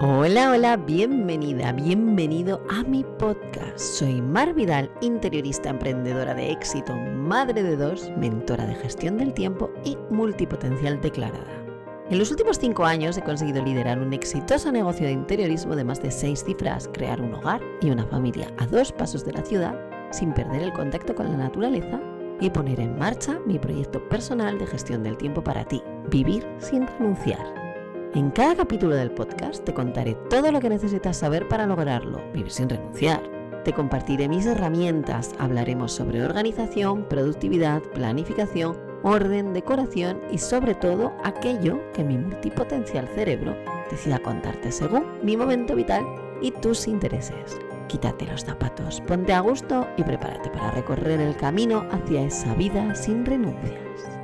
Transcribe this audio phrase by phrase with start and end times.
[0.00, 3.80] Hola, hola, bienvenida, bienvenido a mi podcast.
[3.80, 9.72] Soy Mar Vidal, interiorista emprendedora de éxito, madre de dos, mentora de gestión del tiempo
[9.84, 11.64] y multipotencial declarada.
[12.10, 16.00] En los últimos cinco años he conseguido liderar un exitoso negocio de interiorismo de más
[16.00, 19.76] de seis cifras, crear un hogar y una familia a dos pasos de la ciudad
[20.12, 22.00] sin perder el contacto con la naturaleza
[22.40, 26.86] y poner en marcha mi proyecto personal de gestión del tiempo para ti, vivir sin
[26.86, 27.67] renunciar.
[28.14, 32.50] En cada capítulo del podcast te contaré todo lo que necesitas saber para lograrlo, vivir
[32.50, 33.22] sin renunciar.
[33.64, 41.80] Te compartiré mis herramientas, hablaremos sobre organización, productividad, planificación, orden, decoración y sobre todo aquello
[41.92, 43.54] que mi multipotencial cerebro
[43.90, 46.06] decida contarte según mi momento vital
[46.40, 47.58] y tus intereses.
[47.88, 52.94] Quítate los zapatos, ponte a gusto y prepárate para recorrer el camino hacia esa vida
[52.94, 54.17] sin renuncias.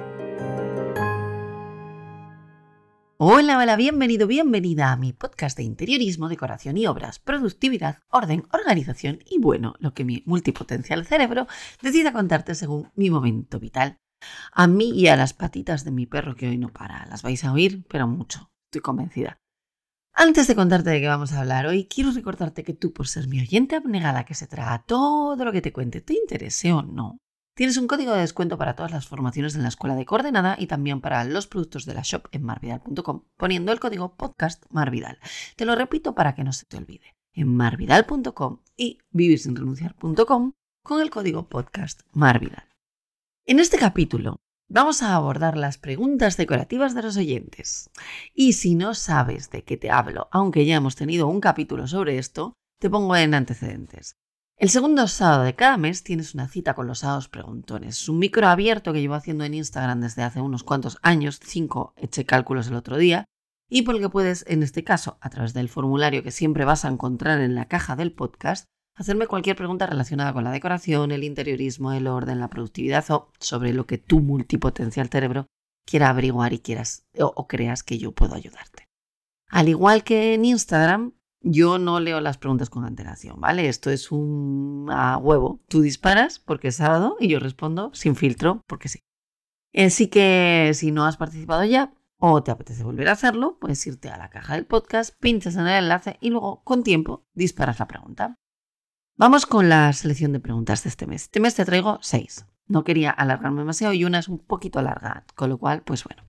[3.27, 9.21] Hola, hola, bienvenido, bienvenida a mi podcast de interiorismo, decoración y obras, productividad, orden, organización
[9.25, 11.47] y bueno, lo que mi multipotencial cerebro
[11.81, 13.99] decida contarte según mi momento vital.
[14.53, 17.43] A mí y a las patitas de mi perro que hoy no para, las vais
[17.45, 19.39] a oír, pero mucho, estoy convencida.
[20.13, 23.27] Antes de contarte de qué vamos a hablar hoy, quiero recordarte que tú, por ser
[23.29, 27.23] mi oyente abnegada que se traga todo lo que te cuente, te interese o no,
[27.55, 30.67] tienes un código de descuento para todas las formaciones en la escuela de coordenada y
[30.67, 35.19] también para los productos de la shop en marvidal.com poniendo el código podcast marvidal.
[35.57, 37.15] Te lo repito para que no se te olvide.
[37.33, 42.69] En marvidal.com y vivirsinrenunciar.com con el código podcast marvidal.
[43.47, 44.37] En este capítulo
[44.69, 47.91] vamos a abordar las preguntas decorativas de los oyentes.
[48.35, 52.19] Y si no sabes de qué te hablo, aunque ya hemos tenido un capítulo sobre
[52.19, 54.17] esto, te pongo en antecedentes.
[54.65, 57.99] El segundo sábado de cada mes tienes una cita con los sábados preguntones.
[57.99, 61.93] Es un micro abierto que llevo haciendo en Instagram desde hace unos cuantos años, cinco,
[61.99, 63.27] eché cálculos el otro día,
[63.69, 66.87] y por el que puedes, en este caso, a través del formulario que siempre vas
[66.87, 68.65] a encontrar en la caja del podcast,
[68.97, 73.75] hacerme cualquier pregunta relacionada con la decoración, el interiorismo, el orden, la productividad o sobre
[73.75, 75.47] lo que tu multipotencial cerebro
[75.85, 78.89] quiera averiguar y quieras o, creas que yo puedo ayudarte.
[79.51, 81.13] Al igual que en Instagram,
[81.45, 83.69] yo no leo las preguntas con antelación, ¿vale?
[83.69, 85.61] Esto es un a huevo.
[85.69, 89.01] Tú disparas porque es sábado y yo respondo sin filtro porque sí.
[89.75, 94.09] Así que si no has participado ya o te apetece volver a hacerlo, puedes irte
[94.09, 97.87] a la caja del podcast, pinchas en el enlace y luego con tiempo disparas la
[97.87, 98.37] pregunta.
[99.17, 101.25] Vamos con la selección de preguntas de este mes.
[101.25, 102.47] Este mes te traigo seis.
[102.67, 106.27] No quería alargarme demasiado y una es un poquito larga, con lo cual, pues bueno.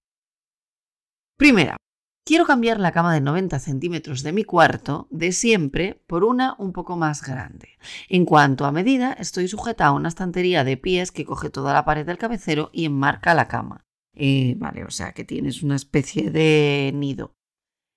[1.38, 1.78] Primera,
[2.26, 6.74] quiero cambiar la cama de 90 centímetros de mi cuarto de siempre por una un
[6.74, 7.78] poco más grande.
[8.10, 11.86] En cuanto a medida, estoy sujeta a una estantería de pies que coge toda la
[11.86, 13.86] pared del cabecero y enmarca la cama.
[14.14, 17.36] Eh, vale, o sea que tienes una especie de nido.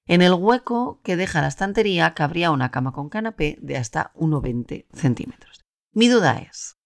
[0.07, 4.87] En el hueco que deja la estantería cabría una cama con canapé de hasta 1,20
[4.93, 5.61] centímetros.
[5.93, 6.77] Mi duda es,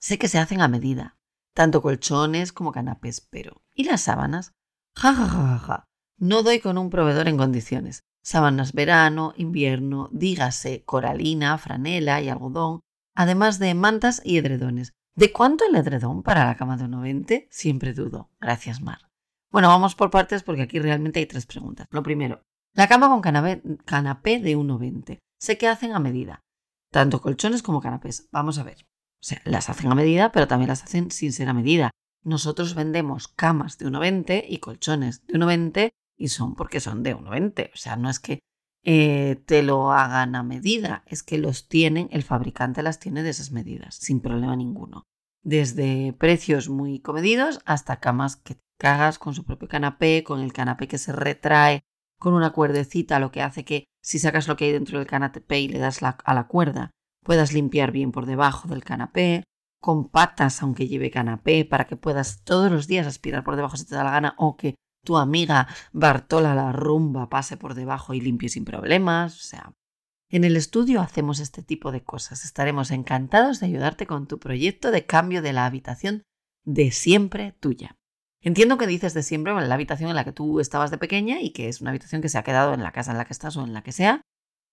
[0.00, 1.18] sé que se hacen a medida,
[1.54, 4.52] tanto colchones como canapés, pero ¿y las sábanas?
[4.94, 5.88] Ja, ja, ja, ja,
[6.22, 8.04] No doy con un proveedor en condiciones.
[8.22, 12.78] Sábanas verano, invierno, dígase coralina, franela y algodón,
[13.16, 14.92] además de mantas y edredones.
[15.16, 17.48] ¿De cuánto el edredón para la cama de 1,20?
[17.50, 18.30] Siempre dudo.
[18.40, 19.10] Gracias, Mar.
[19.50, 21.88] Bueno, vamos por partes porque aquí realmente hay tres preguntas.
[21.90, 25.18] Lo primero, la cama con canapé, de 1,20.
[25.40, 26.38] Sé que hacen a medida,
[26.92, 28.28] tanto colchones como canapés.
[28.30, 28.86] Vamos a ver.
[29.20, 31.90] O sea, las hacen a medida, pero también las hacen sin ser a medida.
[32.22, 37.72] Nosotros vendemos camas de 1,20 y colchones de 1,20 y son porque son de 1,20.
[37.74, 38.38] O sea, no es que
[38.84, 43.30] eh, te lo hagan a medida, es que los tienen, el fabricante las tiene de
[43.30, 45.02] esas medidas, sin problema ninguno.
[45.42, 50.86] Desde precios muy comedidos hasta camas que cagas con su propio canapé, con el canapé
[50.86, 51.82] que se retrae
[52.20, 55.58] con una cuerdecita, lo que hace que si sacas lo que hay dentro del canapé
[55.58, 56.92] y le das a la cuerda,
[57.24, 59.42] puedas limpiar bien por debajo del canapé,
[59.80, 63.86] con patas aunque lleve canapé, para que puedas todos los días aspirar por debajo si
[63.86, 68.20] te da la gana, o que tu amiga Bartola la rumba pase por debajo y
[68.20, 69.36] limpie sin problemas.
[69.36, 69.72] O sea,
[70.28, 72.44] en el estudio hacemos este tipo de cosas.
[72.44, 76.22] Estaremos encantados de ayudarte con tu proyecto de cambio de la habitación
[76.64, 77.96] de siempre tuya.
[78.40, 81.52] Entiendo que dices de siempre la habitación en la que tú estabas de pequeña y
[81.52, 83.56] que es una habitación que se ha quedado en la casa en la que estás
[83.56, 84.22] o en la que sea.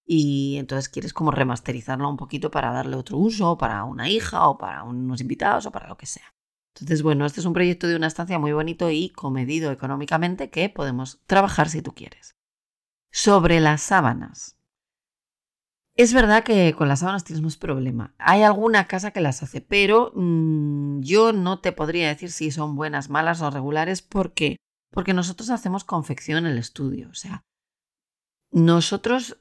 [0.05, 4.57] Y entonces quieres como remasterizarla un poquito para darle otro uso, para una hija o
[4.57, 6.33] para unos invitados o para lo que sea.
[6.75, 10.69] Entonces, bueno, este es un proyecto de una estancia muy bonito y comedido económicamente que
[10.69, 12.35] podemos trabajar si tú quieres.
[13.11, 14.59] Sobre las sábanas.
[15.95, 18.13] Es verdad que con las sábanas tienes más problema.
[18.19, 22.77] Hay alguna casa que las hace, pero mmm, yo no te podría decir si son
[22.77, 24.01] buenas, malas o regulares.
[24.01, 24.55] ¿Por qué?
[24.91, 27.09] Porque nosotros hacemos confección en el estudio.
[27.09, 27.43] O sea,
[28.51, 29.37] nosotros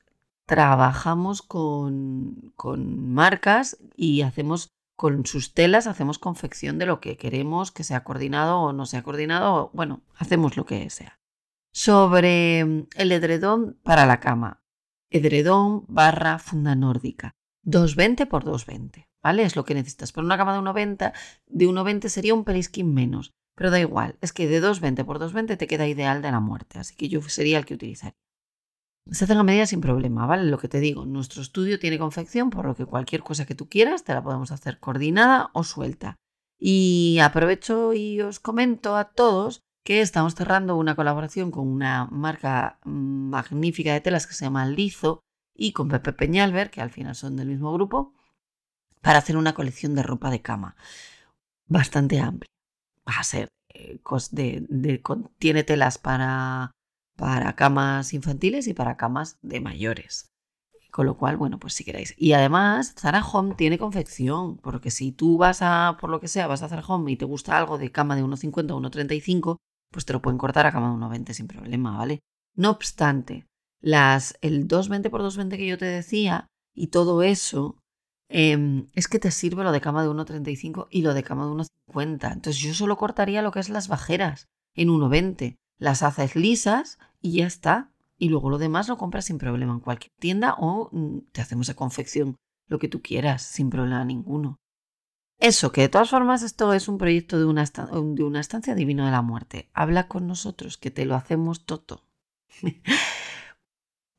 [0.46, 7.70] trabajamos con, con marcas y hacemos con sus telas, hacemos confección de lo que queremos,
[7.70, 9.70] que sea coordinado o no sea coordinado.
[9.72, 11.20] Bueno, hacemos lo que sea.
[11.72, 12.60] Sobre
[12.96, 14.60] el edredón para la cama
[15.10, 17.36] edredón barra funda nórdica.
[17.62, 19.44] 220 por 220, ¿vale?
[19.44, 20.10] Es lo que necesitas.
[20.10, 21.12] Pero una cama de 1,20,
[21.46, 23.30] de 1,20 sería un pelisquín menos.
[23.54, 26.80] Pero da igual, es que de 220 por 220 te queda ideal de la muerte,
[26.80, 28.16] así que yo sería el que utilizaría.
[29.10, 30.44] Se hacen a medida sin problema, ¿vale?
[30.50, 33.68] Lo que te digo, nuestro estudio tiene confección, por lo que cualquier cosa que tú
[33.68, 36.16] quieras te la podemos hacer coordinada o suelta.
[36.58, 42.78] Y aprovecho y os comento a todos que estamos cerrando una colaboración con una marca
[42.84, 45.22] magnífica de telas que se llama Lizo
[45.54, 48.12] y con Pepe Peñalver, que al final son del mismo grupo,
[49.00, 50.76] para hacer una colección de ropa de cama
[51.66, 52.50] bastante amplia.
[53.08, 53.98] Va a ser, eh,
[54.32, 56.72] de, telas para,
[57.18, 60.30] para camas infantiles y para camas de mayores.
[60.92, 62.14] Con lo cual, bueno, pues si queréis.
[62.16, 66.46] Y además, Zara Home tiene confección, porque si tú vas a, por lo que sea,
[66.46, 69.56] vas a Zara Home y te gusta algo de cama de 1,50 o 1,35,
[69.90, 72.20] pues te lo pueden cortar a cama de 1,20 sin problema, ¿vale?
[72.54, 73.46] No obstante,
[73.80, 77.78] las, el 220 por 220 que yo te decía y todo eso,
[78.28, 81.52] em, es que te sirve lo de cama de 1,35 y lo de cama de
[81.52, 82.32] 1,50.
[82.32, 85.56] Entonces yo solo cortaría lo que es las bajeras en 1,20.
[85.78, 87.92] Las haces lisas y ya está.
[88.16, 91.68] Y luego lo demás lo compras sin problema en cualquier tienda o mm, te hacemos
[91.68, 92.36] a confección
[92.66, 94.58] lo que tú quieras, sin problema ninguno.
[95.40, 99.04] Eso, que de todas formas esto es un proyecto de una, de una estancia divina
[99.04, 99.70] de la muerte.
[99.72, 102.04] Habla con nosotros, que te lo hacemos todo.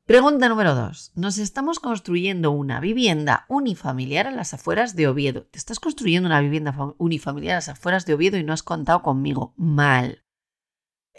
[0.06, 1.12] Pregunta número dos.
[1.14, 5.44] Nos estamos construyendo una vivienda unifamiliar a las afueras de Oviedo.
[5.44, 9.02] Te estás construyendo una vivienda unifamiliar a las afueras de Oviedo y no has contado
[9.02, 9.54] conmigo.
[9.56, 10.24] Mal.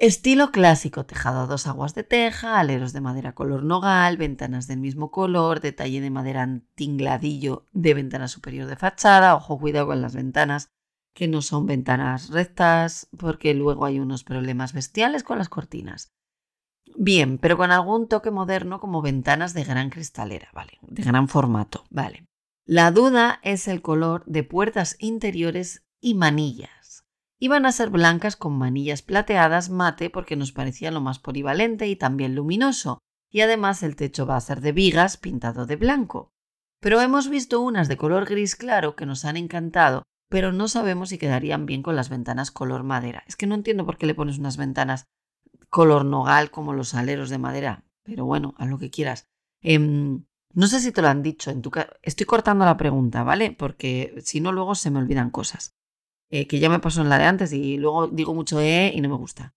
[0.02, 4.80] Estilo clásico, tejado a dos aguas de teja, aleros de madera color nogal, ventanas del
[4.80, 10.16] mismo color, detalle de madera antingladillo de ventana superior de fachada, ojo cuidado con las
[10.16, 10.72] ventanas
[11.14, 16.12] que no son ventanas rectas porque luego hay unos problemas bestiales con las cortinas.
[16.98, 20.80] Bien, pero con algún toque moderno como ventanas de gran cristalera, ¿vale?
[20.82, 22.26] De gran formato, ¿vale?
[22.66, 26.81] La duda es el color de puertas interiores y manillas.
[27.44, 31.96] Iban a ser blancas con manillas plateadas mate porque nos parecía lo más polivalente y
[31.96, 33.00] también luminoso,
[33.32, 36.30] y además el techo va a ser de vigas pintado de blanco.
[36.80, 41.10] Pero hemos visto unas de color gris claro que nos han encantado, pero no sabemos
[41.10, 43.24] si quedarían bien con las ventanas color madera.
[43.26, 45.06] Es que no entiendo por qué le pones unas ventanas
[45.70, 49.26] color nogal como los aleros de madera, pero bueno, haz lo que quieras.
[49.62, 51.72] Em, no sé si te lo han dicho en tu
[52.04, 53.52] Estoy cortando la pregunta, ¿vale?
[53.52, 55.74] Porque si no, luego se me olvidan cosas.
[56.34, 59.02] Eh, que ya me pasó en la de antes y luego digo mucho E y
[59.02, 59.54] no me gusta.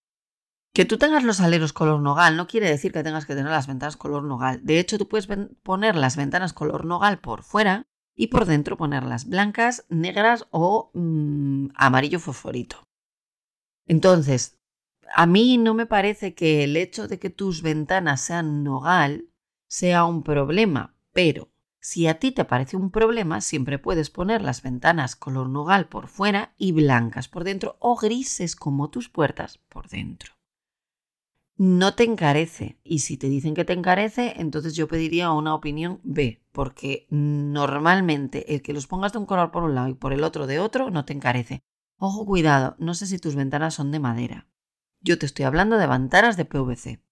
[0.75, 3.69] Que tú tengas los aleros color nogal no quiere decir que tengas que tener las
[3.69, 4.61] ventanas color nogal.
[4.65, 5.29] De hecho, tú puedes
[5.63, 11.69] poner las ventanas color nogal por fuera y por dentro ponerlas blancas, negras o mm,
[11.77, 12.89] amarillo fosforito.
[13.87, 14.59] Entonces,
[15.15, 19.29] a mí no me parece que el hecho de que tus ventanas sean nogal
[19.69, 21.54] sea un problema, pero
[21.85, 26.09] si a ti te parece un problema, siempre puedes poner las ventanas color nogal por
[26.09, 30.33] fuera y blancas por dentro o grises como tus puertas por dentro.
[31.59, 36.01] No te encarece y si te dicen que te encarece, entonces yo pediría una opinión
[36.05, 40.15] B, porque normalmente el que los pongas de un color por un lado y por
[40.15, 41.61] el otro de otro no te encarece.
[41.99, 44.49] Ojo, cuidado, no sé si tus ventanas son de madera.
[45.03, 47.03] Yo te estoy hablando de ventanas de PVC,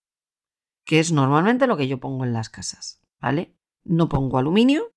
[0.87, 3.55] que es normalmente lo que yo pongo en las casas, ¿vale?
[3.85, 4.93] No pongo aluminio,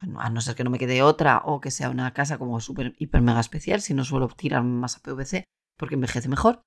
[0.00, 2.94] a no ser que no me quede otra o que sea una casa como súper,
[2.98, 5.44] hiper, mega especial, si no suelo tirar más a PVC
[5.78, 6.62] porque envejece mejor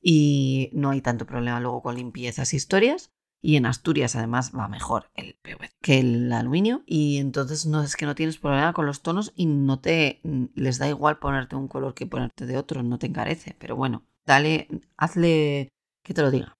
[0.00, 3.10] y no hay tanto problema luego con limpiezas y historias.
[3.40, 7.94] Y en Asturias además va mejor el PVC que el aluminio y entonces no es
[7.94, 10.20] que no tienes problema con los tonos y no te
[10.54, 14.04] les da igual ponerte un color que ponerte de otro, no te encarece, pero bueno,
[14.26, 15.68] dale, hazle
[16.02, 16.56] que te lo diga.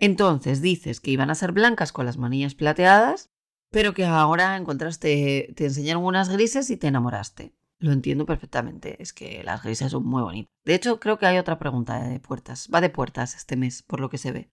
[0.00, 3.30] Entonces dices que iban a ser blancas con las manillas plateadas
[3.72, 7.54] pero que ahora encontraste, te enseñaron unas grises y te enamoraste.
[7.78, 9.02] lo entiendo perfectamente.
[9.02, 10.52] Es que las grises son muy bonitas.
[10.64, 12.68] De hecho, creo que hay otra pregunta de puertas.
[12.72, 14.52] Va de puertas este mes, por lo que se ve.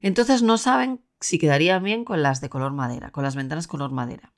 [0.00, 3.90] Entonces no saben si quedaría bien con las de color madera, con las ventanas color
[3.90, 4.34] madera.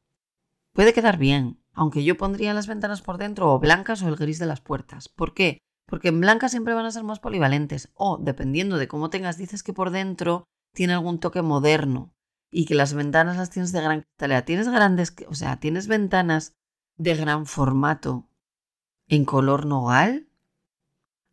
[0.73, 4.39] Puede quedar bien, aunque yo pondría las ventanas por dentro o blancas o el gris
[4.39, 5.09] de las puertas.
[5.09, 5.59] ¿Por qué?
[5.87, 9.63] Porque en blancas siempre van a ser más polivalentes o, dependiendo de cómo tengas, dices
[9.63, 12.15] que por dentro tiene algún toque moderno
[12.51, 14.45] y que las ventanas las tienes de gran cristalera.
[14.45, 16.55] Tienes grandes, o sea, tienes ventanas
[16.97, 18.29] de gran formato
[19.09, 20.29] en color nogal,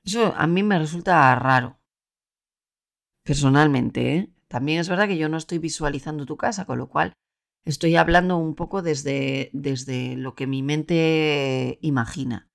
[0.05, 1.79] eso a mí me resulta raro.
[3.23, 4.31] Personalmente, ¿eh?
[4.47, 7.13] También es verdad que yo no estoy visualizando tu casa, con lo cual
[7.65, 12.47] estoy hablando un poco desde, desde lo que mi mente imagina.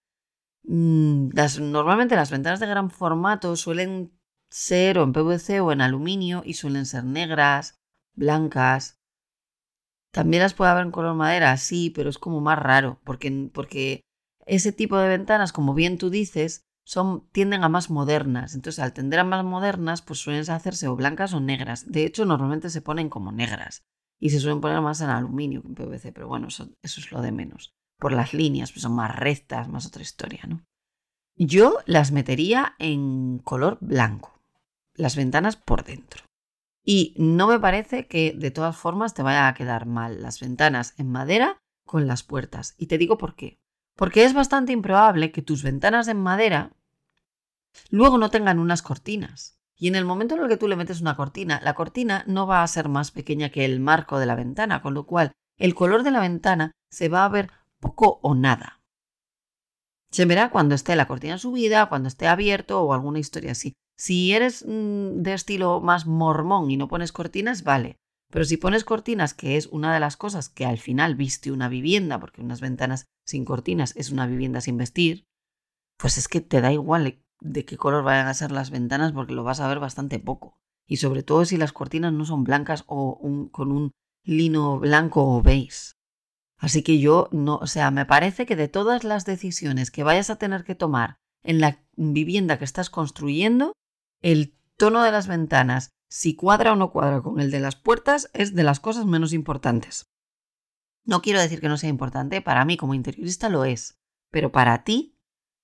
[0.62, 4.12] Mm, las, normalmente las ventanas de gran formato suelen
[4.48, 7.79] ser o en PVC o en aluminio y suelen ser negras,
[8.20, 9.00] blancas,
[10.12, 14.02] también las puede haber en color madera, sí, pero es como más raro, porque, porque
[14.46, 18.54] ese tipo de ventanas, como bien tú dices, son, tienden a más modernas.
[18.54, 21.90] Entonces, al tender a más modernas, pues suelen hacerse o blancas o negras.
[21.90, 23.82] De hecho, normalmente se ponen como negras
[24.18, 27.12] y se suelen poner más en aluminio que en PVC, pero bueno, eso, eso es
[27.12, 27.72] lo de menos.
[27.98, 30.64] Por las líneas, pues son más rectas, más otra historia, ¿no?
[31.36, 34.40] Yo las metería en color blanco,
[34.94, 36.29] las ventanas por dentro.
[36.84, 40.94] Y no me parece que de todas formas te vaya a quedar mal las ventanas
[40.96, 42.74] en madera con las puertas.
[42.78, 43.58] Y te digo por qué.
[43.96, 46.72] Porque es bastante improbable que tus ventanas en madera
[47.90, 49.58] luego no tengan unas cortinas.
[49.76, 52.46] Y en el momento en el que tú le metes una cortina, la cortina no
[52.46, 55.74] va a ser más pequeña que el marco de la ventana, con lo cual el
[55.74, 58.80] color de la ventana se va a ver poco o nada.
[60.10, 63.74] Se verá cuando esté la cortina subida, cuando esté abierto o alguna historia así.
[64.00, 67.98] Si eres mm, de estilo más mormón y no pones cortinas, vale.
[68.32, 71.68] Pero si pones cortinas, que es una de las cosas que al final viste una
[71.68, 75.26] vivienda, porque unas ventanas sin cortinas es una vivienda sin vestir,
[75.98, 79.34] pues es que te da igual de qué color vayan a ser las ventanas porque
[79.34, 80.56] lo vas a ver bastante poco.
[80.86, 83.20] Y sobre todo si las cortinas no son blancas o
[83.52, 83.90] con un
[84.24, 85.92] lino blanco o beige.
[86.56, 90.30] Así que yo no, o sea, me parece que de todas las decisiones que vayas
[90.30, 93.74] a tener que tomar en la vivienda que estás construyendo,
[94.20, 98.30] el tono de las ventanas, si cuadra o no cuadra con el de las puertas,
[98.32, 100.06] es de las cosas menos importantes.
[101.04, 103.98] No quiero decir que no sea importante, para mí como interiorista lo es,
[104.30, 105.16] pero para ti,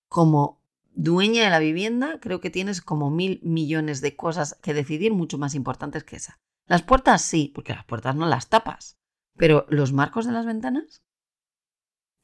[0.09, 5.13] como dueña de la vivienda, creo que tienes como mil millones de cosas que decidir
[5.13, 6.41] mucho más importantes que esa.
[6.67, 8.99] Las puertas sí, porque las puertas no las tapas,
[9.37, 11.03] pero los marcos de las ventanas,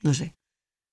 [0.00, 0.36] no sé.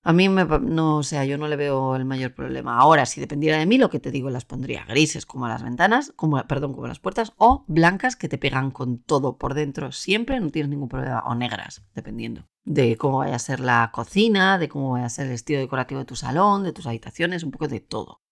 [0.02, 2.78] A mí me, no, o sea, yo no le veo el mayor problema.
[2.78, 6.12] Ahora, si dependiera de mí, lo que te digo, las pondría grises como las ventanas,
[6.16, 10.40] como, perdón, como las puertas, o blancas que te pegan con todo por dentro siempre,
[10.40, 14.68] no tienes ningún problema, o negras, dependiendo de cómo vaya a ser la cocina, de
[14.68, 17.68] cómo vaya a ser el estilo decorativo de tu salón, de tus habitaciones, un poco
[17.68, 18.22] de todo.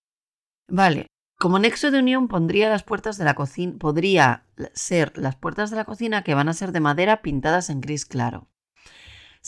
[0.69, 1.07] Vale,
[1.39, 4.45] como nexo de unión pondría las puertas de la cocina, podría
[4.75, 8.07] ser las puertas de la cocina que van a ser de madera pintadas en gris
[8.07, 8.49] claro.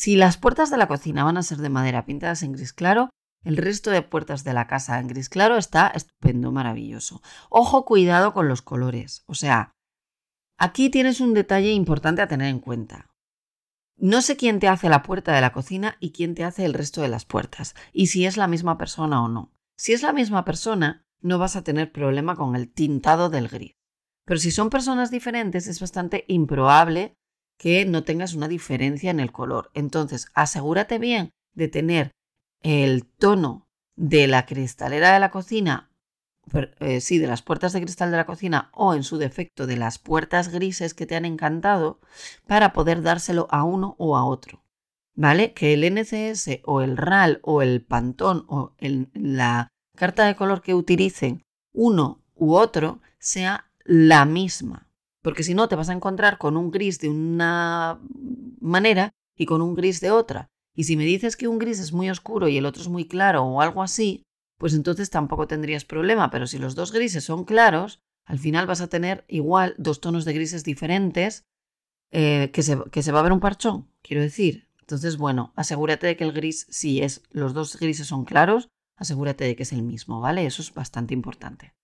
[0.01, 3.11] Si las puertas de la cocina van a ser de madera pintadas en gris claro,
[3.45, 7.21] el resto de puertas de la casa en gris claro está estupendo, maravilloso.
[7.51, 9.25] Ojo, cuidado con los colores.
[9.27, 9.73] O sea,
[10.57, 13.11] aquí tienes un detalle importante a tener en cuenta.
[13.99, 16.73] No sé quién te hace la puerta de la cocina y quién te hace el
[16.73, 19.53] resto de las puertas, y si es la misma persona o no.
[19.77, 23.75] Si es la misma persona, no vas a tener problema con el tintado del gris.
[24.25, 27.20] Pero si son personas diferentes, es bastante improbable
[27.61, 29.71] que no tengas una diferencia en el color.
[29.75, 32.11] Entonces, asegúrate bien de tener
[32.63, 35.91] el tono de la cristalera de la cocina,
[36.55, 39.77] eh, sí, de las puertas de cristal de la cocina o en su defecto de
[39.77, 42.01] las puertas grises que te han encantado
[42.47, 44.65] para poder dárselo a uno o a otro.
[45.15, 45.53] ¿Vale?
[45.53, 48.75] Que el NCS o el RAL o el Pantón o
[49.13, 51.43] la carta de color que utilicen
[51.75, 54.90] uno u otro sea la misma.
[55.23, 58.01] Porque si no, te vas a encontrar con un gris de una
[58.61, 60.49] manera y con un gris de otra.
[60.75, 63.07] Y si me dices que un gris es muy oscuro y el otro es muy
[63.07, 64.23] claro o algo así,
[64.59, 66.31] pues entonces tampoco tendrías problema.
[66.31, 70.25] Pero si los dos grises son claros, al final vas a tener igual dos tonos
[70.25, 71.45] de grises diferentes
[72.13, 74.69] eh, que, se, que se va a ver un parchón, quiero decir.
[74.81, 79.45] Entonces, bueno, asegúrate de que el gris, si es los dos grises son claros, asegúrate
[79.45, 80.47] de que es el mismo, ¿vale?
[80.47, 81.75] Eso es bastante importante.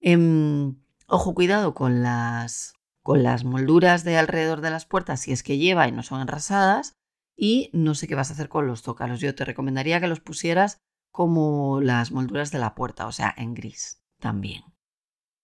[0.00, 0.76] Em,
[1.06, 2.75] ojo, cuidado con las
[3.06, 6.20] con las molduras de alrededor de las puertas si es que lleva y no son
[6.20, 6.96] enrasadas.
[7.36, 9.20] Y no sé qué vas a hacer con los zócalos.
[9.20, 10.80] Yo te recomendaría que los pusieras
[11.12, 14.64] como las molduras de la puerta, o sea, en gris también.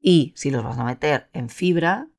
[0.00, 2.10] Y si los vas a meter en fibra,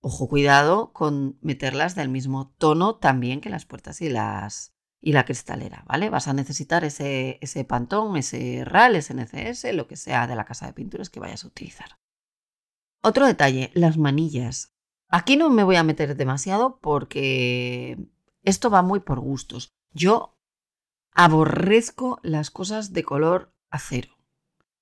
[0.00, 5.24] ojo cuidado con meterlas del mismo tono también que las puertas y las, y la
[5.24, 6.10] cristalera, ¿vale?
[6.10, 10.46] Vas a necesitar ese, ese pantón, ese RAL, ese NCS, lo que sea de la
[10.46, 12.00] casa de pinturas que vayas a utilizar.
[13.02, 14.69] Otro detalle, las manillas.
[15.10, 17.98] Aquí no me voy a meter demasiado porque
[18.44, 19.72] esto va muy por gustos.
[19.92, 20.38] Yo
[21.12, 24.16] aborrezco las cosas de color acero.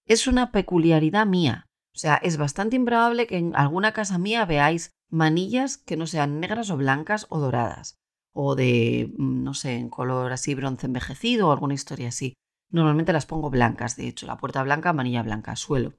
[0.04, 1.66] Es una peculiaridad mía.
[1.94, 6.40] O sea, es bastante improbable que en alguna casa mía veáis manillas que no sean
[6.40, 7.96] negras o blancas o doradas.
[8.32, 12.34] O de, mm, no sé, en color así bronce envejecido o alguna historia así.
[12.70, 15.94] Normalmente las pongo blancas, de hecho, la puerta blanca, manilla blanca, suelo,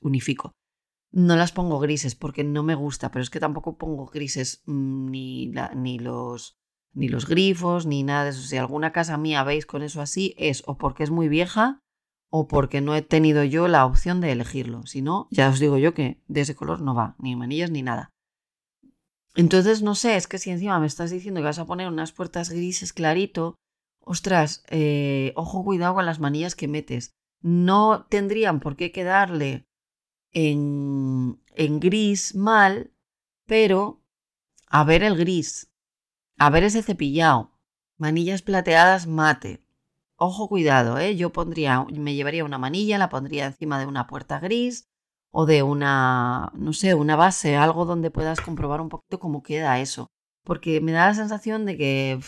[0.00, 0.52] unifico.
[1.12, 5.10] No las pongo grises porque no me gusta, pero es que tampoco pongo grises mm,
[5.10, 6.58] ni, ni, los,
[6.92, 8.42] ni los grifos, ni nada de eso.
[8.42, 11.80] Si alguna casa mía veis con eso así, es o porque es muy vieja
[12.30, 14.86] o porque no he tenido yo la opción de elegirlo.
[14.86, 17.82] Si no, ya os digo yo que de ese color no va, ni manillas ni
[17.82, 18.10] nada.
[19.34, 22.12] Entonces, no sé, es que si encima me estás diciendo que vas a poner unas
[22.12, 23.56] puertas grises clarito,
[24.00, 27.10] ostras, eh, ojo, cuidado con las manillas que metes.
[27.42, 29.64] No tendrían por qué quedarle
[30.32, 31.40] en,
[31.80, 32.92] gris mal,
[33.46, 34.02] pero
[34.66, 35.72] a ver el gris,
[36.38, 37.52] a ver ese cepillado,
[37.96, 39.64] manillas plateadas mate.
[40.16, 41.16] Ojo, cuidado, ¿eh?
[41.16, 44.86] Yo pondría, me llevaría una manilla, la pondría encima de una puerta gris
[45.30, 49.78] o de una, no sé, una base, algo donde puedas comprobar un poquito cómo queda
[49.80, 50.08] eso.
[50.44, 52.20] Porque me da la sensación de que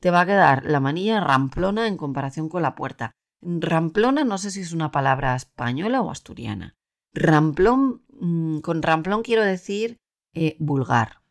[0.00, 3.12] te va a quedar la manilla ramplona en comparación con la puerta.
[3.42, 6.76] Ramplona no sé si es una palabra española o asturiana.
[7.14, 9.96] Ramplón, mm, con ramplón quiero decir
[10.34, 11.22] eh, vulgar.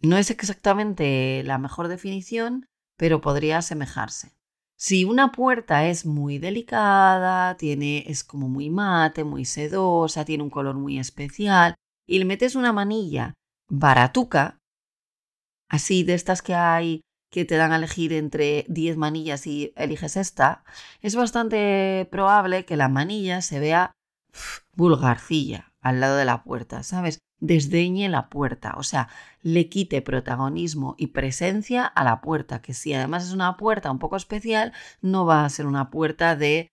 [0.00, 4.32] No es exactamente la mejor definición, pero podría asemejarse.
[4.76, 10.50] Si una puerta es muy delicada, tiene, es como muy mate, muy sedosa, tiene un
[10.50, 11.74] color muy especial,
[12.06, 13.34] y le metes una manilla
[13.68, 14.58] baratuca,
[15.68, 20.16] así de estas que hay que te dan a elegir entre 10 manillas y eliges
[20.16, 20.64] esta,
[21.00, 23.92] es bastante probable que la manilla se vea
[24.74, 27.18] vulgarcilla al lado de la puerta, ¿sabes?
[27.40, 29.08] Desdeñe la puerta, o sea,
[29.42, 33.98] le quite protagonismo y presencia a la puerta, que si además es una puerta un
[33.98, 36.68] poco especial, no va a ser una puerta de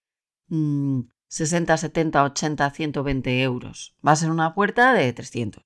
[1.29, 5.63] 60, 70, 80, 120 euros, va a ser una puerta de 300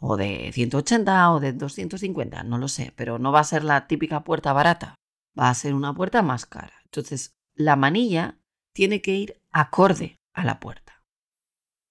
[0.00, 3.88] o de 180 o de 250, no lo sé, pero no va a ser la
[3.88, 4.94] típica puerta barata,
[5.38, 6.74] va a ser una puerta más cara.
[6.84, 8.38] Entonces, la manilla
[8.72, 11.02] tiene que ir acorde a la puerta.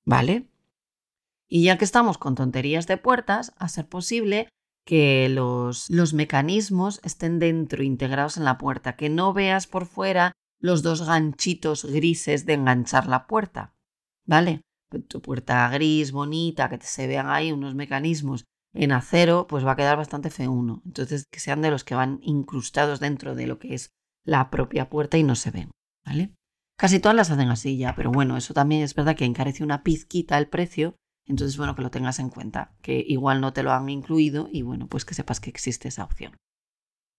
[0.05, 0.49] ¿Vale?
[1.49, 4.49] Y ya que estamos con tonterías de puertas, a ser posible
[4.85, 10.31] que los, los mecanismos estén dentro, integrados en la puerta, que no veas por fuera
[10.59, 13.75] los dos ganchitos grises de enganchar la puerta.
[14.25, 14.61] ¿Vale?
[15.09, 19.75] Tu puerta gris, bonita, que se vean ahí unos mecanismos en acero, pues va a
[19.75, 20.81] quedar bastante uno.
[20.85, 23.89] Entonces, que sean de los que van incrustados dentro de lo que es
[24.23, 25.71] la propia puerta y no se ven.
[26.05, 26.33] ¿Vale?
[26.77, 29.81] Casi todas las hacen así ya, pero bueno, eso también es verdad que encarece una
[29.81, 33.71] pizquita el precio, entonces bueno, que lo tengas en cuenta, que igual no te lo
[33.71, 36.37] han incluido y bueno, pues que sepas que existe esa opción.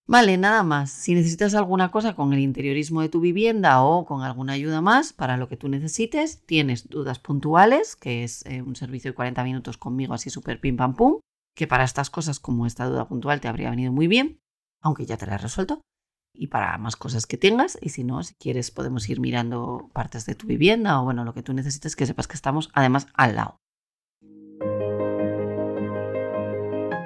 [0.07, 0.89] Vale, nada más.
[0.89, 5.13] Si necesitas alguna cosa con el interiorismo de tu vivienda o con alguna ayuda más
[5.13, 9.43] para lo que tú necesites, tienes dudas puntuales, que es eh, un servicio de 40
[9.43, 11.19] minutos conmigo así súper pim pam pum,
[11.55, 14.39] que para estas cosas como esta duda puntual te habría venido muy bien,
[14.81, 15.81] aunque ya te la he resuelto
[16.39, 17.77] y para más cosas que tengas.
[17.81, 21.33] Y si no, si quieres, podemos ir mirando partes de tu vivienda o bueno, lo
[21.33, 23.59] que tú necesites, que sepas que estamos además al lado.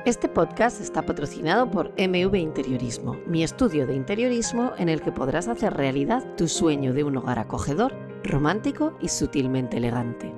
[0.05, 5.47] Este podcast está patrocinado por MV Interiorismo, mi estudio de interiorismo en el que podrás
[5.47, 10.33] hacer realidad tu sueño de un hogar acogedor, romántico y sutilmente elegante.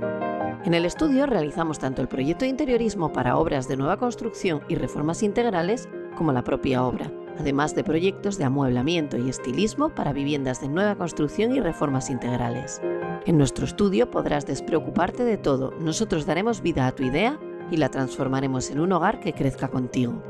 [0.65, 4.75] En el estudio realizamos tanto el proyecto de interiorismo para obras de nueva construcción y
[4.75, 10.61] reformas integrales como la propia obra además de proyectos de amueblamiento y estilismo para viviendas
[10.61, 12.81] de nueva construcción y reformas integrales.
[13.25, 17.39] En nuestro estudio podrás despreocuparte de todo, nosotros daremos vida a tu idea
[17.71, 20.21] y la transformaremos en un hogar que crezca contigo.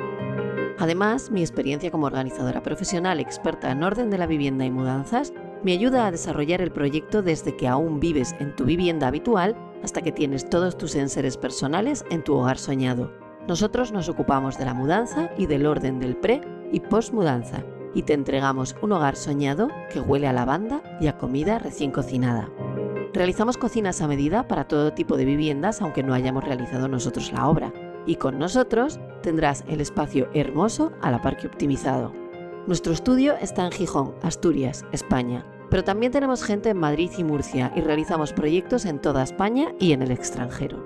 [0.77, 5.71] Además, mi experiencia como organizadora profesional experta en orden de la vivienda y mudanzas me
[5.71, 10.11] ayuda a desarrollar el proyecto desde que aún vives en tu vivienda habitual hasta que
[10.11, 13.11] tienes todos tus enseres personales en tu hogar soñado.
[13.47, 16.41] Nosotros nos ocupamos de la mudanza y del orden del pre
[16.71, 21.59] y post-mudanza y te entregamos un hogar soñado que huele a lavanda y a comida
[21.59, 22.49] recién cocinada.
[23.13, 27.47] Realizamos cocinas a medida para todo tipo de viviendas aunque no hayamos realizado nosotros la
[27.47, 27.71] obra
[28.05, 32.13] y con nosotros tendrás el espacio hermoso a la par que optimizado.
[32.67, 37.71] Nuestro estudio está en Gijón, Asturias, España, pero también tenemos gente en Madrid y Murcia
[37.75, 40.85] y realizamos proyectos en toda España y en el extranjero.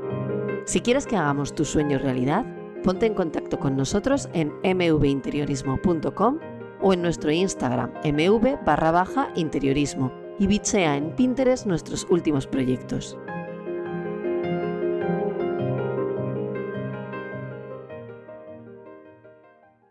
[0.65, 2.45] Si quieres que hagamos tu sueño realidad,
[2.83, 6.39] Ponte en contacto con nosotros en mvinteriorismo.com
[6.81, 13.17] o en nuestro Instagram mv barra baja interiorismo y bichea en Pinterest nuestros últimos proyectos.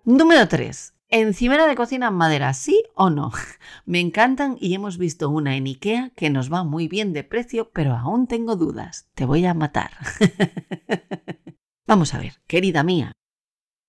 [0.05, 0.95] Número 3.
[1.11, 3.31] Encimera de cocina en madera, ¿sí o no?
[3.85, 7.71] Me encantan y hemos visto una en Ikea que nos va muy bien de precio,
[7.75, 9.09] pero aún tengo dudas.
[9.15, 9.91] Te voy a matar.
[11.89, 13.13] Vamos a ver, querida mía.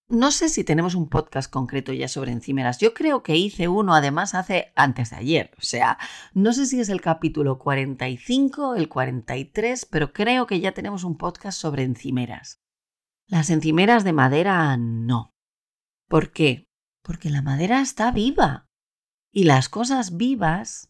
[0.08, 2.80] No sé si tenemos un podcast concreto ya sobre encimeras.
[2.80, 5.52] Yo creo que hice uno además hace antes de ayer.
[5.58, 5.98] O sea,
[6.34, 11.18] no sé si es el capítulo 45, el 43, pero creo que ya tenemos un
[11.18, 12.62] podcast sobre encimeras.
[13.28, 15.34] Las encimeras de madera no.
[16.08, 16.70] ¿Por qué?
[17.04, 18.66] Porque la madera está viva.
[19.30, 20.90] Y las cosas vivas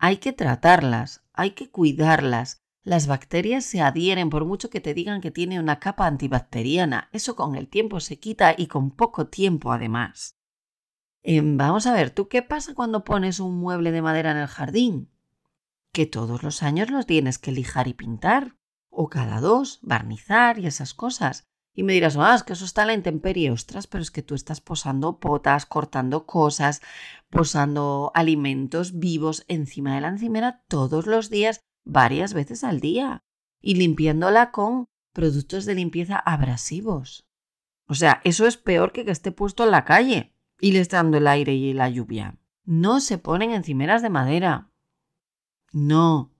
[0.00, 2.59] hay que tratarlas, hay que cuidarlas.
[2.82, 7.10] Las bacterias se adhieren por mucho que te digan que tiene una capa antibacteriana.
[7.12, 10.38] Eso con el tiempo se quita y con poco tiempo además.
[11.22, 14.46] Em, vamos a ver, ¿tú qué pasa cuando pones un mueble de madera en el
[14.46, 15.10] jardín?
[15.92, 18.56] Que todos los años los tienes que lijar y pintar.
[18.88, 21.50] O cada dos, barnizar y esas cosas.
[21.74, 24.34] Y me dirás, ah, es que eso está la intemperie, ostras, pero es que tú
[24.34, 26.80] estás posando potas, cortando cosas,
[27.28, 33.22] posando alimentos vivos encima de la encimera todos los días, varias veces al día,
[33.60, 37.26] y limpiándola con productos de limpieza abrasivos.
[37.86, 40.96] O sea, eso es peor que que esté puesto en la calle y le esté
[40.96, 42.38] dando el aire y la lluvia.
[42.64, 44.70] No se ponen encimeras de madera.
[45.72, 46.32] No.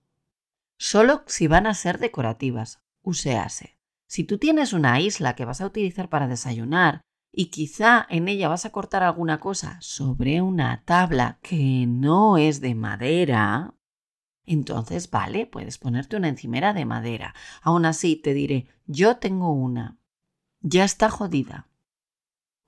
[0.78, 2.80] Solo si van a ser decorativas.
[3.02, 3.78] Usease.
[4.06, 7.00] Si tú tienes una isla que vas a utilizar para desayunar
[7.32, 12.60] y quizá en ella vas a cortar alguna cosa sobre una tabla que no es
[12.60, 13.74] de madera,
[14.52, 17.34] entonces vale, puedes ponerte una encimera de madera.
[17.62, 19.98] Aún así te diré, yo tengo una.
[20.60, 21.68] Ya está jodida.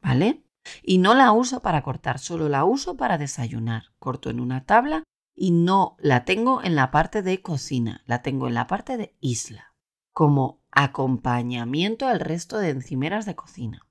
[0.01, 0.45] ¿Vale?
[0.83, 3.87] Y no la uso para cortar, solo la uso para desayunar.
[3.99, 5.03] Corto en una tabla
[5.35, 9.16] y no la tengo en la parte de cocina, la tengo en la parte de
[9.21, 9.75] isla.
[10.12, 13.88] Como acompañamiento al resto de encimeras de cocina.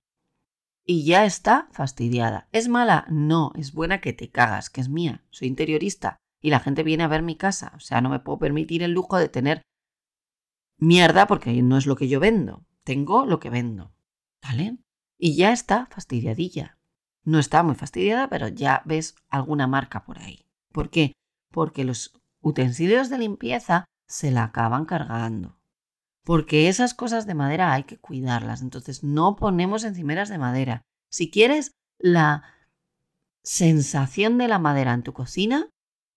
[0.86, 2.47] Y ya está fastidiada.
[2.54, 3.06] ¿Es mala?
[3.10, 5.25] No, es buena que te cagas, que es mía.
[5.30, 7.71] Soy interiorista y la gente viene a ver mi casa.
[7.75, 9.62] O sea, no me puedo permitir el lujo de tener
[10.77, 12.65] mierda porque no es lo que yo vendo.
[12.84, 13.93] Tengo lo que vendo.
[14.41, 14.77] ¿Vale?
[15.17, 16.77] Y ya está fastidiadilla.
[17.23, 20.41] No está muy fastidiada, pero ya ves alguna marca por ahí.
[20.71, 21.13] ¿Por qué?
[21.51, 25.62] Porque los utensilios de limpieza se la acaban cargando
[26.23, 28.62] porque esas cosas de madera hay que cuidarlas.
[28.62, 30.84] Entonces no ponemos encimeras de madera.
[31.10, 32.43] Si quieres la
[33.43, 35.69] sensación de la madera en tu cocina,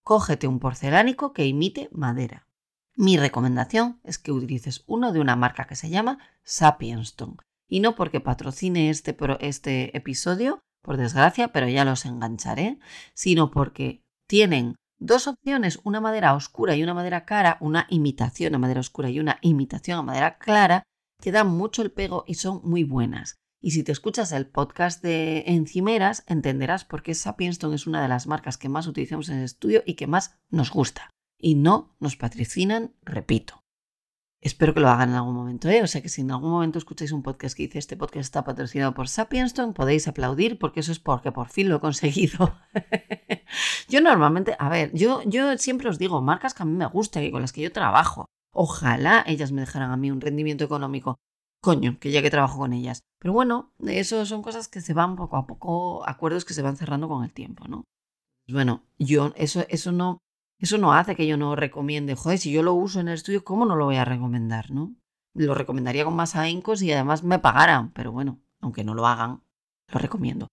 [0.05, 2.47] cógete un porcelánico que imite madera.
[2.95, 7.39] Mi recomendación es que utilices uno de una marca que se llama Sapienstone.
[7.69, 12.79] Y no porque patrocine este, este episodio, por desgracia, pero ya los engancharé,
[13.15, 18.59] sino porque tienen dos opciones, una madera oscura y una madera clara, una imitación a
[18.59, 20.85] madera oscura y una imitación a madera clara,
[21.21, 23.37] que dan mucho el pego y son muy buenas.
[23.65, 28.09] Y si te escuchas el podcast de encimeras, entenderás por qué Sapienstone es una de
[28.09, 31.09] las marcas que más utilizamos en el estudio y que más nos gusta.
[31.39, 33.63] Y no nos patrocinan, repito.
[34.43, 35.83] Espero que lo hagan en algún momento, ¿eh?
[35.83, 38.45] O sea que si en algún momento escucháis un podcast que dice este podcast está
[38.45, 42.55] patrocinado por Sapienstone, podéis aplaudir porque eso es porque por fin lo he conseguido.
[43.89, 47.23] yo normalmente, a ver, yo, yo siempre os digo, marcas que a mí me gustan
[47.25, 48.27] y con las que yo trabajo.
[48.53, 51.17] Ojalá ellas me dejaran a mí un rendimiento económico.
[51.65, 53.01] Coño, que ya que trabajo con ellas.
[53.19, 56.77] Pero bueno, eso son cosas que se van poco a poco, acuerdos que se van
[56.77, 57.85] cerrando con el tiempo, ¿no?
[58.47, 60.19] Bueno, yo, eso, eso no,
[60.59, 63.45] eso no hace que yo no recomiende, joder, si yo lo uso en el estudio,
[63.45, 64.95] ¿cómo no lo voy a recomendar, no?
[65.33, 69.43] Lo recomendaría con más ahíncos y además me pagaran, pero bueno, aunque no lo hagan,
[69.89, 70.49] lo recomiendo.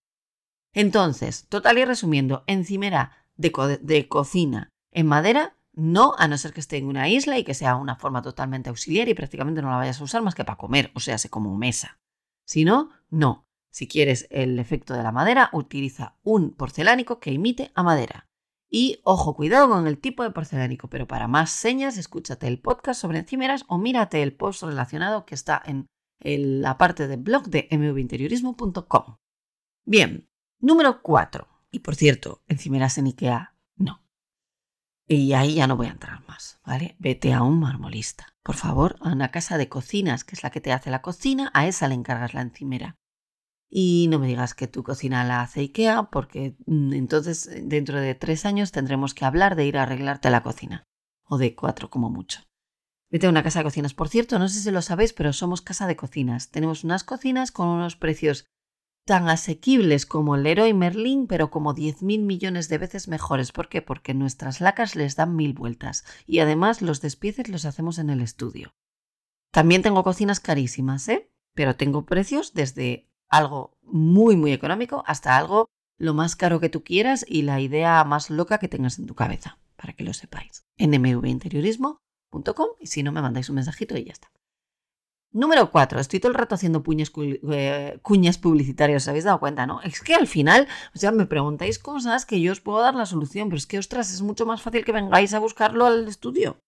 [0.72, 6.60] Entonces, total y resumiendo, encimera de, de cocina en madera, no, a no ser que
[6.60, 9.76] esté en una isla y que sea una forma totalmente auxiliar y prácticamente no la
[9.76, 11.98] vayas a usar más que para comer, o sea, se como mesa.
[12.46, 13.46] Si no, no.
[13.70, 18.28] Si quieres el efecto de la madera, utiliza un porcelánico que imite a madera.
[18.68, 23.00] Y ojo, cuidado con el tipo de porcelánico, pero para más señas, escúchate el podcast
[23.00, 25.88] sobre encimeras o mírate el post relacionado que está en
[26.62, 29.16] la parte del blog de mvinteriorismo.com.
[29.84, 31.48] Bien, número 4.
[31.70, 33.54] Y por cierto, encimeras en IKEA.
[35.14, 36.96] Y ahí ya no voy a entrar más, ¿vale?
[36.98, 38.34] Vete a un marmolista.
[38.42, 41.50] Por favor, a una casa de cocinas, que es la que te hace la cocina,
[41.52, 42.96] a esa le encargas la encimera.
[43.68, 48.00] Y no me digas que tu cocina la hace IKEA, porque mm, entonces eh, dentro
[48.00, 50.84] de tres años tendremos que hablar de ir a arreglarte la cocina.
[51.24, 52.40] O de cuatro como mucho.
[53.10, 53.92] Vete a una casa de cocinas.
[53.92, 56.50] Por cierto, no sé si lo sabéis, pero somos casa de cocinas.
[56.50, 58.46] Tenemos unas cocinas con unos precios
[59.04, 63.52] tan asequibles como el Leroy Merlin, pero como 10.000 millones de veces mejores.
[63.52, 63.82] ¿Por qué?
[63.82, 68.20] Porque nuestras lacas les dan mil vueltas y además los despieces los hacemos en el
[68.20, 68.74] estudio.
[69.52, 71.30] También tengo cocinas carísimas, ¿eh?
[71.54, 76.82] Pero tengo precios desde algo muy, muy económico hasta algo lo más caro que tú
[76.82, 80.64] quieras y la idea más loca que tengas en tu cabeza, para que lo sepáis.
[80.76, 84.32] En mvinteriorismo.com y si no me mandáis un mensajito y ya está.
[85.32, 85.98] Número 4.
[85.98, 89.80] Estoy todo el rato haciendo eh, cuñas publicitarias, ¿os habéis dado cuenta, no?
[89.80, 93.06] Es que al final, o sea, me preguntáis cosas que yo os puedo dar la
[93.06, 96.58] solución, pero es que, ostras, es mucho más fácil que vengáis a buscarlo al estudio.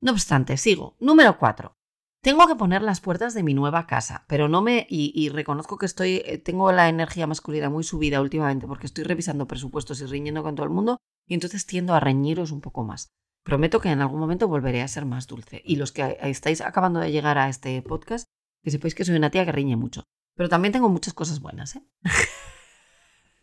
[0.00, 0.96] No obstante, sigo.
[0.98, 1.74] Número 4.
[2.22, 4.86] Tengo que poner las puertas de mi nueva casa, pero no me.
[4.88, 6.22] Y, reconozco que estoy.
[6.24, 10.54] Eh, tengo la energía masculina muy subida últimamente porque estoy revisando presupuestos y riñendo con
[10.54, 10.98] todo el mundo,
[11.28, 13.10] y entonces tiendo a reñiros un poco más.
[13.46, 15.62] Prometo que en algún momento volveré a ser más dulce.
[15.64, 18.26] Y los que estáis acabando de llegar a este podcast,
[18.64, 20.02] que sepáis que soy una tía que riñe mucho.
[20.34, 21.82] Pero también tengo muchas cosas buenas, ¿eh?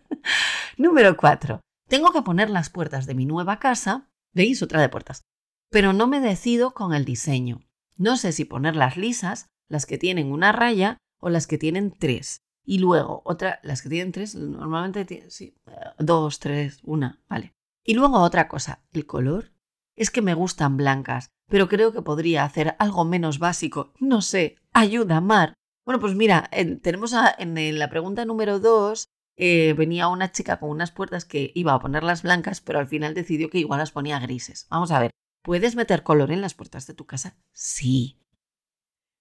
[0.77, 1.59] Número 4.
[1.89, 4.11] Tengo que poner las puertas de mi nueva casa.
[4.31, 4.61] ¿Veis?
[4.61, 5.23] Otra de puertas.
[5.71, 7.61] Pero no me decido con el diseño.
[7.97, 12.41] No sé si ponerlas lisas, las que tienen una raya o las que tienen tres.
[12.63, 15.57] Y luego, otra, las que tienen tres, normalmente tienen, sí,
[15.97, 17.55] dos, tres, una, vale.
[17.83, 19.52] Y luego otra cosa, el color
[19.95, 23.93] es que me gustan blancas, pero creo que podría hacer algo menos básico.
[23.99, 25.53] No sé, ayuda, Mar.
[25.85, 26.49] Bueno, pues mira,
[26.81, 31.73] tenemos en la pregunta número dos, eh, venía una chica con unas puertas que iba
[31.73, 34.67] a ponerlas blancas, pero al final decidió que igual las ponía grises.
[34.69, 37.35] Vamos a ver, ¿puedes meter color en las puertas de tu casa?
[37.51, 38.19] Sí.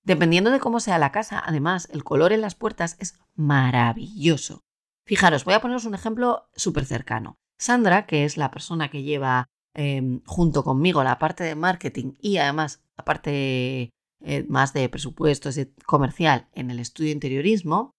[0.04, 4.60] Dependiendo de cómo sea la casa, además, el color en las puertas es maravilloso.
[5.04, 7.36] Fijaros, voy a poneros un ejemplo súper cercano.
[7.58, 12.36] Sandra, que es la persona que lleva Em, junto conmigo la parte de marketing y
[12.36, 17.92] además la parte eh, más de presupuestos comercial en el estudio interiorismo,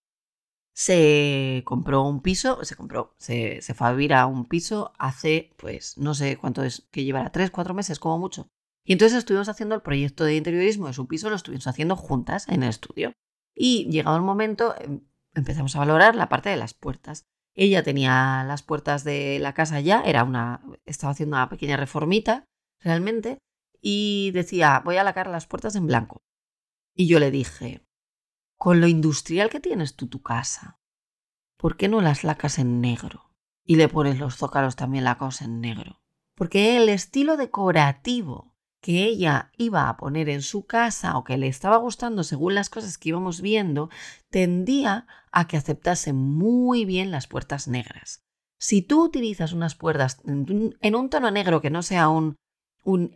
[0.76, 5.54] se compró un piso, se compró, se, se fue a vivir a un piso hace,
[5.58, 8.48] pues, no sé cuánto es, que llevará, tres, cuatro meses como mucho.
[8.86, 12.48] Y entonces estuvimos haciendo el proyecto de interiorismo de su piso, lo estuvimos haciendo juntas
[12.50, 13.14] en el estudio.
[13.56, 15.02] Y llegado el momento, em,
[15.36, 17.24] empezamos a valorar la parte de las puertas.
[17.56, 22.46] Ella tenía las puertas de la casa ya, era una, estaba haciendo una pequeña reformita
[22.80, 23.40] realmente,
[23.80, 26.24] y decía, voy a lacar las puertas en blanco.
[26.96, 27.86] Y yo le dije,
[28.56, 30.80] con lo industrial que tienes tú tu casa,
[31.58, 33.36] ¿por qué no las lacas en negro?
[33.66, 36.02] Y le pones los zócalos también lacos en negro.
[36.36, 38.53] Porque el estilo decorativo
[38.84, 42.70] que ella iba a poner en su casa o que le estaba gustando según las
[42.70, 43.90] cosas que íbamos viendo,
[44.30, 48.26] tendía a que aceptase muy bien las puertas negras.
[48.60, 52.36] Si tú utilizas unas puertas en un tono negro que no sea un,
[52.84, 53.10] un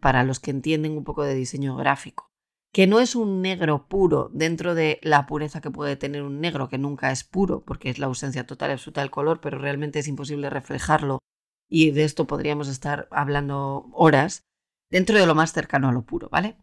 [0.00, 2.26] para los que entienden un poco de diseño gráfico,
[2.72, 6.68] que no es un negro puro dentro de la pureza que puede tener un negro,
[6.68, 10.00] que nunca es puro, porque es la ausencia total y absoluta del color, pero realmente
[10.00, 11.20] es imposible reflejarlo
[11.68, 14.44] y de esto podríamos estar hablando horas,
[14.90, 16.56] dentro de lo más cercano a lo puro, ¿vale?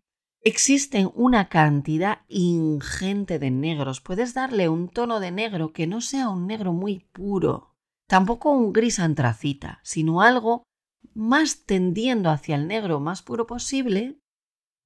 [0.44, 4.02] Existen una cantidad ingente de negros.
[4.02, 7.76] Puedes darle un tono de negro que no sea un negro muy puro,
[8.08, 10.64] tampoco un gris antracita, sino algo
[11.14, 14.20] más tendiendo hacia el negro más puro posible,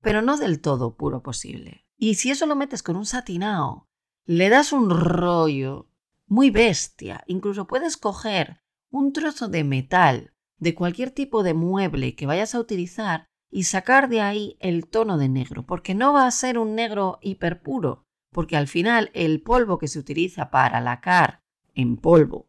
[0.02, 1.86] pero no del todo puro posible.
[1.98, 3.88] Y si eso lo metes con un satinado,
[4.26, 5.90] le das un rollo
[6.28, 7.24] muy bestia.
[7.28, 8.65] Incluso puedes coger
[8.98, 14.08] un trozo de metal de cualquier tipo de mueble que vayas a utilizar y sacar
[14.08, 18.56] de ahí el tono de negro, porque no va a ser un negro hiperpuro, porque
[18.56, 21.42] al final el polvo que se utiliza para lacar
[21.74, 22.48] en polvo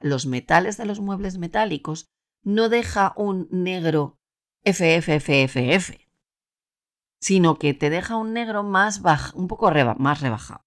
[0.00, 2.06] los metales de los muebles metálicos
[2.44, 4.20] no deja un negro
[4.64, 5.96] FFFFF,
[7.20, 10.64] sino que te deja un negro más bajo, un poco más rebajado.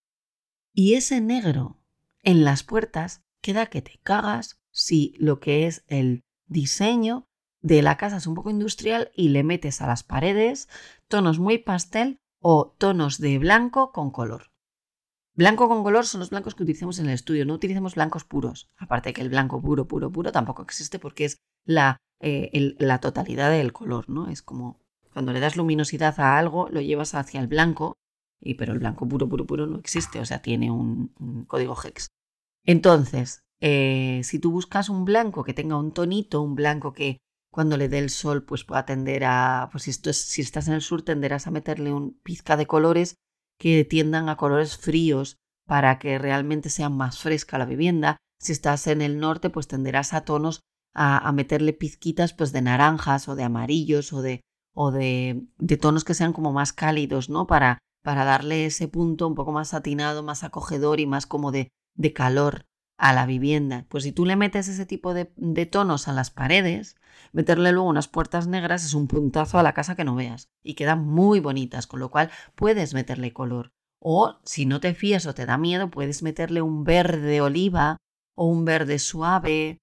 [0.73, 1.77] Y ese negro
[2.21, 7.25] en las puertas queda que te cagas si lo que es el diseño
[7.62, 10.69] de la casa es un poco industrial y le metes a las paredes
[11.08, 14.51] tonos muy pastel o tonos de blanco con color.
[15.34, 18.69] Blanco con color son los blancos que utilizamos en el estudio, no utilizamos blancos puros.
[18.77, 23.49] Aparte que el blanco puro, puro, puro tampoco existe porque es la, eh, la totalidad
[23.49, 24.27] del color, ¿no?
[24.27, 24.80] Es como
[25.13, 27.97] cuando le das luminosidad a algo, lo llevas hacia el blanco,
[28.41, 32.08] y, pero el blanco puro, puro, puro no existe, o sea, tiene un código hex.
[32.65, 37.19] Entonces, eh, si tú buscas un blanco que tenga un tonito, un blanco que
[37.52, 40.82] cuando le dé el sol pues pueda tender a, pues si, si estás en el
[40.82, 43.15] sur tenderás a meterle un pizca de colores
[43.60, 48.17] que tiendan a colores fríos para que realmente sea más fresca la vivienda.
[48.39, 50.62] Si estás en el norte pues tenderás a tonos
[50.93, 54.41] a, meterle pizquitas pues de naranjas o de amarillos o de,
[54.74, 57.47] o de, de tonos que sean como más cálidos, ¿no?
[57.47, 61.69] Para, para darle ese punto un poco más satinado, más acogedor y más como de,
[61.95, 62.65] de calor
[63.01, 63.88] a la vivienda.
[63.89, 65.25] Pues si tú le metes ese tipo de,
[65.65, 66.95] tonos a las paredes,
[67.34, 70.75] meterle luego unas puertas negras es un puntazo a la casa que no veas y
[70.75, 73.73] quedan muy bonitas, con lo cual puedes meterle color.
[73.99, 77.97] O si no te fías o te da miedo, puedes meterle un verde oliva
[78.36, 79.80] o un verde suave.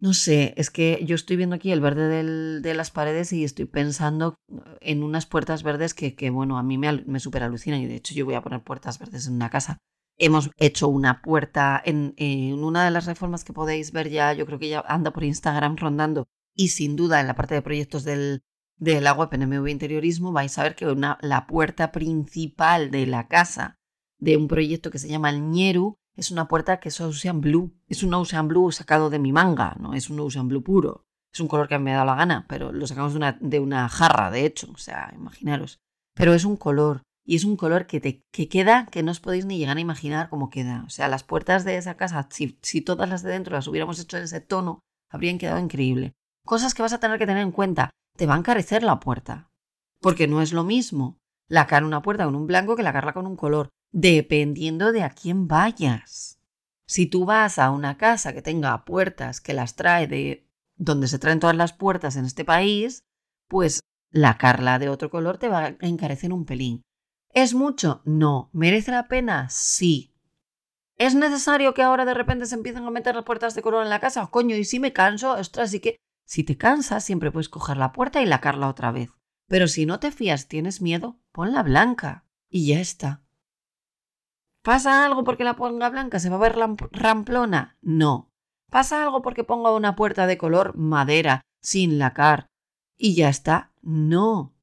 [0.00, 3.44] No sé, es que yo estoy viendo aquí el verde del, de las paredes y
[3.44, 4.36] estoy pensando
[4.80, 7.96] en unas puertas verdes que, que bueno, a mí me, me super alucinan y de
[7.96, 9.78] hecho yo voy a poner puertas verdes en una casa
[10.18, 12.14] Hemos hecho una puerta en,
[12.62, 15.76] una de las reformas que podéis ver ya, yo creo que ya anda por Instagram
[15.76, 18.42] rondando y sin duda en la parte de proyectos del,
[18.76, 19.16] de la
[19.68, 23.78] Interiorismo vais a ver que una, la puerta principal de la casa
[24.18, 27.72] de un proyecto que se llama el Ñeru es una puerta que es Ocean Blue.
[27.86, 31.06] Es un Ocean Blue sacado de mi manga, no es un Ocean Blue puro.
[31.32, 33.60] Es un color que me ha dado la gana, pero lo sacamos de una, de
[33.60, 35.80] una jarra, de hecho, o sea, imaginaros.
[36.14, 39.20] Pero es un color y es un color que, te, que queda que no os
[39.20, 40.84] podéis ni llegar a imaginar cómo queda.
[40.86, 44.00] O sea, las puertas de esa casa, si, si todas las de dentro las hubiéramos
[44.00, 46.14] hecho en ese tono, habrían quedado increíble.
[46.46, 47.90] Cosas que vas a tener que tener en cuenta.
[48.16, 49.50] Te va a encarecer la puerta.
[50.00, 53.36] Porque no es lo mismo lacar una puerta con un blanco que lacarla con un
[53.36, 56.40] color, dependiendo de a quién vayas.
[56.86, 61.18] Si tú vas a una casa que tenga puertas que las trae de donde se
[61.18, 63.02] traen todas las puertas en este país,
[63.48, 66.80] pues lacarla de otro color te va a encarecer un pelín.
[67.32, 68.02] ¿Es mucho?
[68.04, 68.50] No.
[68.52, 69.48] ¿Merece la pena?
[69.50, 70.14] Sí.
[70.96, 73.90] ¿Es necesario que ahora de repente se empiecen a meter las puertas de color en
[73.90, 74.26] la casa?
[74.26, 77.92] Coño, y si me canso, ostras, y que si te cansas siempre puedes coger la
[77.92, 79.10] puerta y lacarla otra vez.
[79.46, 83.24] Pero si no te fías, tienes miedo, ponla blanca y ya está.
[84.62, 86.18] ¿Pasa algo porque la ponga blanca?
[86.18, 86.56] ¿Se va a ver
[86.92, 87.78] ramplona?
[87.80, 88.30] No.
[88.70, 92.48] ¿Pasa algo porque ponga una puerta de color madera sin lacar
[92.98, 93.72] y ya está?
[93.80, 94.54] No.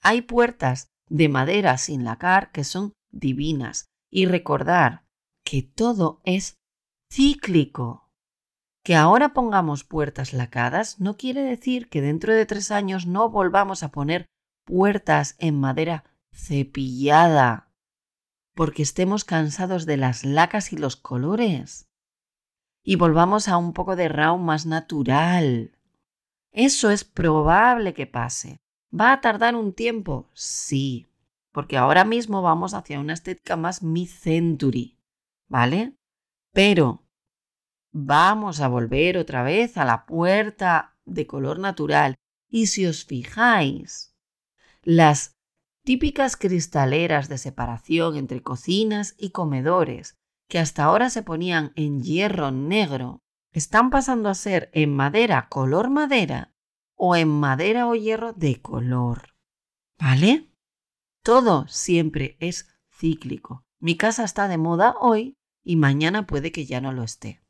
[0.00, 3.86] Hay puertas de madera sin lacar que son divinas.
[4.10, 5.04] Y recordar
[5.44, 6.56] que todo es
[7.10, 8.10] cíclico.
[8.82, 13.82] Que ahora pongamos puertas lacadas no quiere decir que dentro de tres años no volvamos
[13.82, 14.26] a poner
[14.64, 17.70] puertas en madera cepillada,
[18.54, 21.88] porque estemos cansados de las lacas y los colores.
[22.82, 25.78] Y volvamos a un poco de round más natural.
[26.50, 28.62] Eso es probable que pase.
[28.94, 30.28] ¿Va a tardar un tiempo?
[30.34, 31.08] Sí,
[31.50, 34.98] porque ahora mismo vamos hacia una estética más mid-century,
[35.48, 35.94] ¿vale?
[36.52, 37.02] Pero
[37.90, 42.16] vamos a volver otra vez a la puerta de color natural.
[42.50, 44.14] Y si os fijáis,
[44.82, 45.32] las
[45.84, 52.50] típicas cristaleras de separación entre cocinas y comedores, que hasta ahora se ponían en hierro
[52.50, 53.20] negro,
[53.52, 56.51] están pasando a ser en madera color madera
[56.96, 59.34] o en madera o hierro de color.
[59.98, 60.50] ¿Vale?
[61.22, 63.64] Todo siempre es cíclico.
[63.80, 67.42] Mi casa está de moda hoy y mañana puede que ya no lo esté.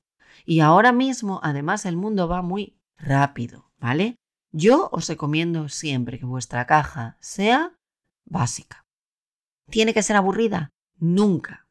[0.44, 4.16] Y ahora mismo, además, el mundo va muy rápido, ¿vale?
[4.50, 7.78] Yo os recomiendo siempre que vuestra caja sea
[8.24, 8.84] básica.
[9.70, 10.70] ¿Tiene que ser aburrida?
[10.98, 11.66] Nunca.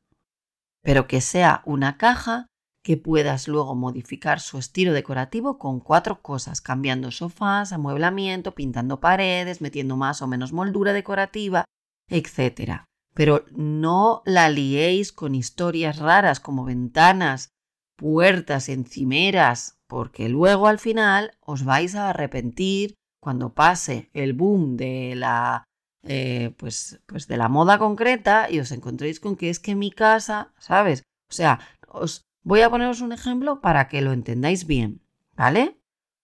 [0.81, 2.47] Pero que sea una caja
[2.84, 9.62] que puedas luego modificar su estilo decorativo con cuatro cosas, cambiando sofás, amueblamiento, pintando paredes,
[9.62, 11.65] metiendo más o menos moldura decorativa,
[12.08, 12.86] etc.
[13.13, 17.50] Pero no la liéis con historias raras como ventanas,
[17.96, 25.13] puertas, encimeras, porque luego al final os vais a arrepentir cuando pase el boom de
[25.15, 25.65] la
[26.04, 29.91] eh, pues, pues de la moda concreta y os encontréis con que es que mi
[29.91, 31.04] casa, ¿sabes?
[31.30, 35.01] O sea, os Voy a poneros un ejemplo para que lo entendáis bien,
[35.36, 35.80] ¿vale?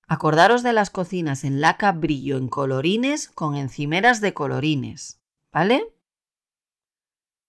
[0.07, 5.93] Acordaros de las cocinas en laca brillo en colorines con encimeras de colorines, ¿vale?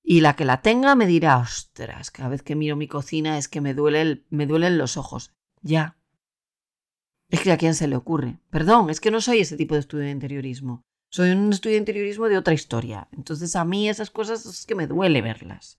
[0.03, 3.49] Y la que la tenga me dirá, ostras, cada vez que miro mi cocina es
[3.49, 5.33] que me, me duelen los ojos.
[5.63, 5.99] Ya.
[7.29, 8.39] Es que a quién se le ocurre.
[8.51, 10.83] Perdón, es que no soy ese tipo de estudio de interiorismo.
[11.11, 13.09] Soy un estudio de interiorismo de otra historia.
[13.13, 15.79] Entonces a mí esas cosas es que me duele verlas.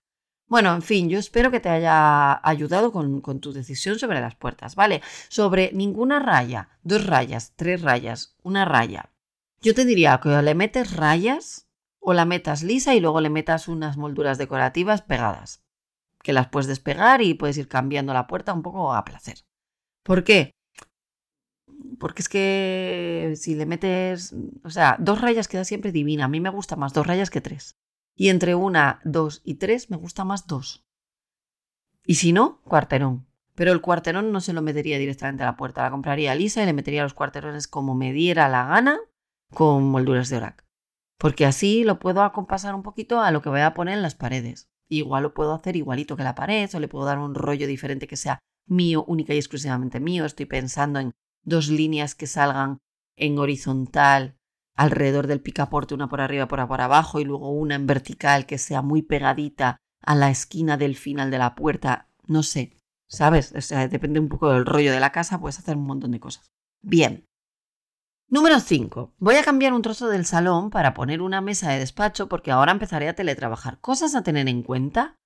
[0.50, 4.74] Bueno, en fin, yo espero que te haya ayudado con, tu decisión sobre las puertas,
[4.74, 5.00] ¿vale?
[5.28, 9.12] Sobre ninguna raya, dos rayas, tres rayas, una raya.
[9.60, 11.68] Yo te diría que le metes rayas
[12.00, 15.62] o la metas lisa y luego le metas unas molduras decorativas pegadas,
[16.20, 19.44] que las puedes despegar y puedes ir cambiando la puerta un poco a placer.
[20.02, 20.50] ¿Por qué?
[22.00, 24.34] Porque es que si le metes,
[24.64, 26.24] o sea, dos rayas queda siempre divina.
[26.24, 27.76] A mí me gusta más dos rayas que tres.
[28.20, 30.84] Y entre una, dos y tres me gusta más dos.
[32.04, 33.26] Y si no, cuarterón.
[33.54, 36.66] Pero el cuarterón no se lo metería directamente a la puerta, la compraría lisa y
[36.66, 38.98] le metería los cuarterones como me diera la gana
[39.54, 40.66] con molduras de orac.
[41.16, 44.16] porque así lo puedo acompasar un poquito a lo que voy a poner en las
[44.16, 44.68] paredes.
[44.90, 48.06] Igual lo puedo hacer igualito que la pared o le puedo dar un rollo diferente
[48.06, 50.26] que sea mío, única y exclusivamente mío.
[50.26, 51.12] Estoy pensando en
[51.42, 52.80] dos líneas que salgan
[53.16, 54.36] en horizontal
[54.80, 58.58] alrededor del picaporte, una por arriba, por, por abajo, y luego una en vertical que
[58.58, 62.08] sea muy pegadita a la esquina del final de la puerta.
[62.26, 62.76] No sé,
[63.06, 63.52] ¿sabes?
[63.54, 66.20] O sea, depende un poco del rollo de la casa, puedes hacer un montón de
[66.20, 66.50] cosas.
[66.82, 67.26] Bien,
[68.32, 69.12] Número 5.
[69.18, 72.70] Voy a cambiar un trozo del salón para poner una mesa de despacho porque ahora
[72.70, 73.80] empezaré a teletrabajar.
[73.80, 75.16] ¿Cosas a tener en cuenta?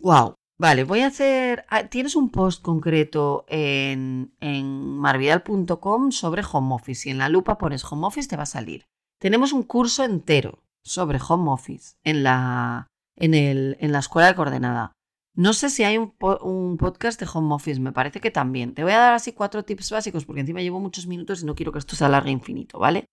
[0.00, 0.37] Wow.
[0.58, 1.64] Vale, voy a hacer...
[1.68, 7.02] Ah, tienes un post concreto en, en marvidal.com sobre home office.
[7.02, 8.84] Si en la lupa pones home office te va a salir.
[9.20, 14.34] Tenemos un curso entero sobre home office en la, en, el, en la escuela de
[14.34, 14.92] coordenada.
[15.34, 18.74] No sé si hay un, podcast de home office, me parece que también.
[18.74, 21.54] Te voy a dar así cuatro tips básicos porque encima llevo muchos minutos y no
[21.54, 23.04] quiero que esto se alargue infinito, ¿vale?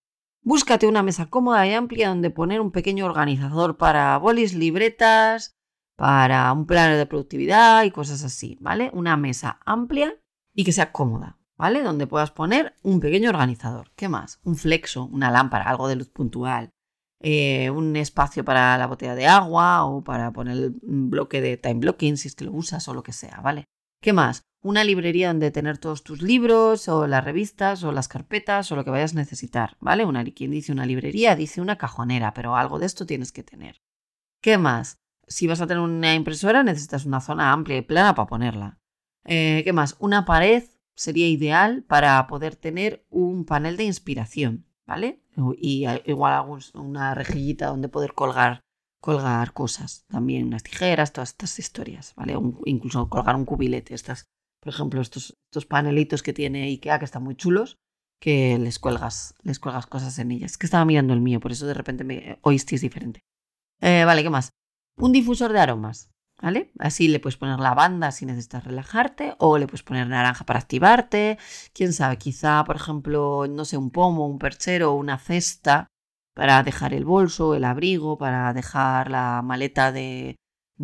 [0.42, 5.55] Búscate una mesa cómoda y amplia donde poner un pequeño organizador para bolis, libretas,
[5.96, 8.90] para un plano de productividad y cosas así, ¿vale?
[8.92, 10.14] Una mesa amplia
[10.54, 11.82] y que sea cómoda, ¿vale?
[11.82, 13.90] Donde puedas poner un pequeño organizador.
[13.96, 14.38] ¿Qué más?
[14.44, 16.70] Un flexo, una lámpara, algo de luz puntual,
[17.20, 21.76] eh, un espacio para la botella de agua o para poner un bloque de time
[21.76, 23.64] blocking si es que lo usas o lo que sea, ¿vale?
[24.02, 24.42] ¿Qué más?
[24.62, 28.84] Una librería donde tener todos tus libros o las revistas o las carpetas o lo
[28.84, 30.04] que vayas a necesitar, ¿vale?
[30.04, 33.80] Una, dice una librería dice una cajonera, pero algo de esto tienes que tener.
[34.42, 34.98] ¿Qué más?
[35.26, 38.78] Si vas a tener una impresora necesitas una zona amplia y plana para ponerla.
[39.24, 39.96] Eh, ¿Qué más?
[39.98, 40.64] Una pared
[40.94, 45.22] sería ideal para poder tener un panel de inspiración, ¿vale?
[45.58, 48.60] Y igual hago una rejillita donde poder colgar,
[49.00, 52.34] colgar cosas, también unas tijeras, todas estas historias, ¿vale?
[52.64, 54.24] incluso colgar un cubilete, estas,
[54.60, 57.76] por ejemplo, estos, estos panelitos que tiene IKEA que están muy chulos,
[58.18, 60.52] que les cuelgas, les cuelgas cosas en ellas.
[60.52, 63.20] Es que estaba mirando el mío, por eso de repente me oíste es diferente.
[63.82, 64.50] Eh, vale, ¿qué más?
[64.98, 66.10] Un difusor de aromas.
[66.40, 66.70] ¿Vale?
[66.78, 71.38] Así le puedes poner lavanda si necesitas relajarte o le puedes poner naranja para activarte.
[71.72, 75.86] Quién sabe, quizá, por ejemplo, no sé, un pomo, un perchero una cesta
[76.34, 80.36] para dejar el bolso, el abrigo, para dejar la maleta de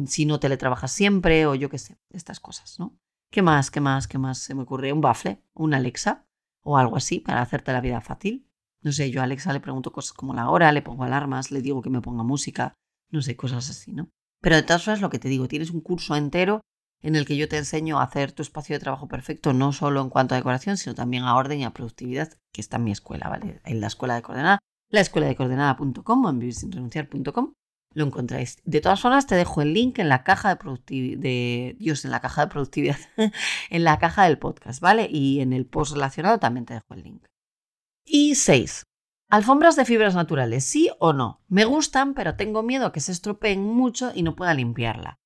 [0.07, 2.97] si no teletrabajas siempre o yo qué sé, estas cosas, ¿no?
[3.31, 3.71] ¿Qué más?
[3.71, 4.09] ¿Qué más?
[4.09, 4.95] ¿Qué más se me ocurre?
[4.95, 6.25] Un bafle, una Alexa
[6.63, 8.49] o algo así para hacerte la vida fácil.
[8.81, 11.61] No sé, yo a Alexa le pregunto cosas como la hora, le pongo alarmas, le
[11.61, 12.75] digo que me ponga música,
[13.13, 14.09] no sé, cosas así, ¿no?
[14.41, 16.63] Pero de todas formas, lo que te digo, tienes un curso entero
[17.01, 20.01] en el que yo te enseño a hacer tu espacio de trabajo perfecto, no solo
[20.01, 22.93] en cuanto a decoración, sino también a orden y a productividad, que está en mi
[22.93, 23.61] escuela, ¿vale?
[23.65, 24.59] En la escuela de coordenada,
[24.89, 27.53] la escuela de coordenada.com o en vivirsinrenunciar.com
[27.95, 28.59] lo encontráis.
[28.65, 32.11] De todas formas, te dejo el link en la caja de productividad, de Dios, en
[32.11, 32.97] la caja de productividad,
[33.71, 35.09] en la caja del podcast, ¿vale?
[35.11, 37.27] Y en el post relacionado también te dejo el link.
[38.05, 38.85] Y seis,
[39.33, 41.41] Alfombras de fibras naturales, ¿sí o no?
[41.49, 45.17] Me gustan, pero tengo miedo a que se estropeen mucho y no pueda limpiarla.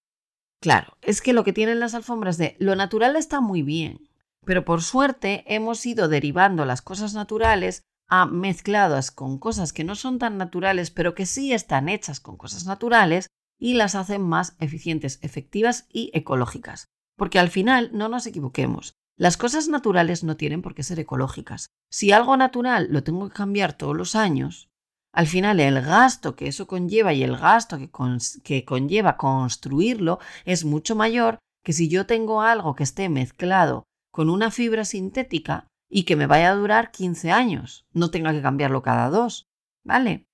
[0.60, 4.08] Claro, es que lo que tienen las alfombras de lo natural está muy bien,
[4.44, 9.96] pero por suerte hemos ido derivando las cosas naturales a mezcladas con cosas que no
[9.96, 13.26] son tan naturales, pero que sí están hechas con cosas naturales
[13.58, 16.86] y las hacen más eficientes, efectivas y ecológicas.
[17.16, 21.68] Porque al final, no nos equivoquemos, las cosas naturales no tienen por qué ser ecológicas.
[21.90, 24.68] Si algo natural lo tengo que cambiar todos los años,
[25.16, 30.94] al final el gasto que eso conlleva y el gasto que, conlleva construirlo es mucho
[30.94, 36.16] mayor que si yo tengo algo que esté mezclado con una fibra sintética y que
[36.16, 39.46] me vaya a durar 15 años, no tenga que cambiarlo cada dos.
[39.82, 40.26] ¿Vale?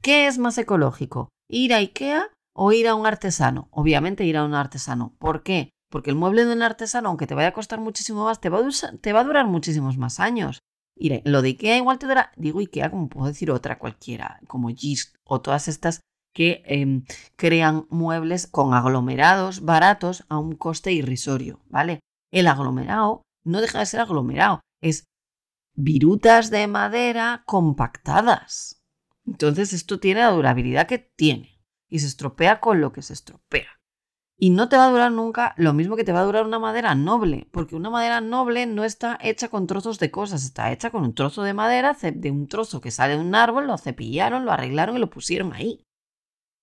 [0.00, 1.28] ¿Qué es más ecológico?
[1.50, 3.68] ¿Ir a IKEA o ir a un artesano?
[3.72, 5.14] Obviamente ir a un artesano.
[5.18, 5.73] ¿Por qué?
[5.94, 8.58] Porque el mueble de un artesano, aunque te vaya a costar muchísimo más, te va
[8.58, 10.58] a, durar muchísimos más años.
[10.96, 14.70] Mire, lo de IKEA igual te dura, digo IKEA como puedo decir otra cualquiera, como
[14.70, 16.00] GIST o todas estas
[16.34, 17.04] que em,
[17.36, 22.00] crean muebles con aglomerados baratos a un coste irrisorio, ¿vale?
[22.32, 25.04] El aglomerado no deja de ser aglomerado, es
[25.76, 28.82] virutas de madera compactadas.
[29.24, 33.68] Entonces esto tiene la durabilidad que tiene y se estropea con lo que se estropea.
[34.36, 36.58] Y no te va a durar nunca lo mismo que te va a durar una
[36.58, 40.90] madera noble, porque una madera noble no está hecha con trozos de cosas, está hecha
[40.90, 44.44] con un trozo de madera, de un trozo que sale de un árbol, lo cepillaron,
[44.44, 45.84] lo arreglaron y lo pusieron ahí.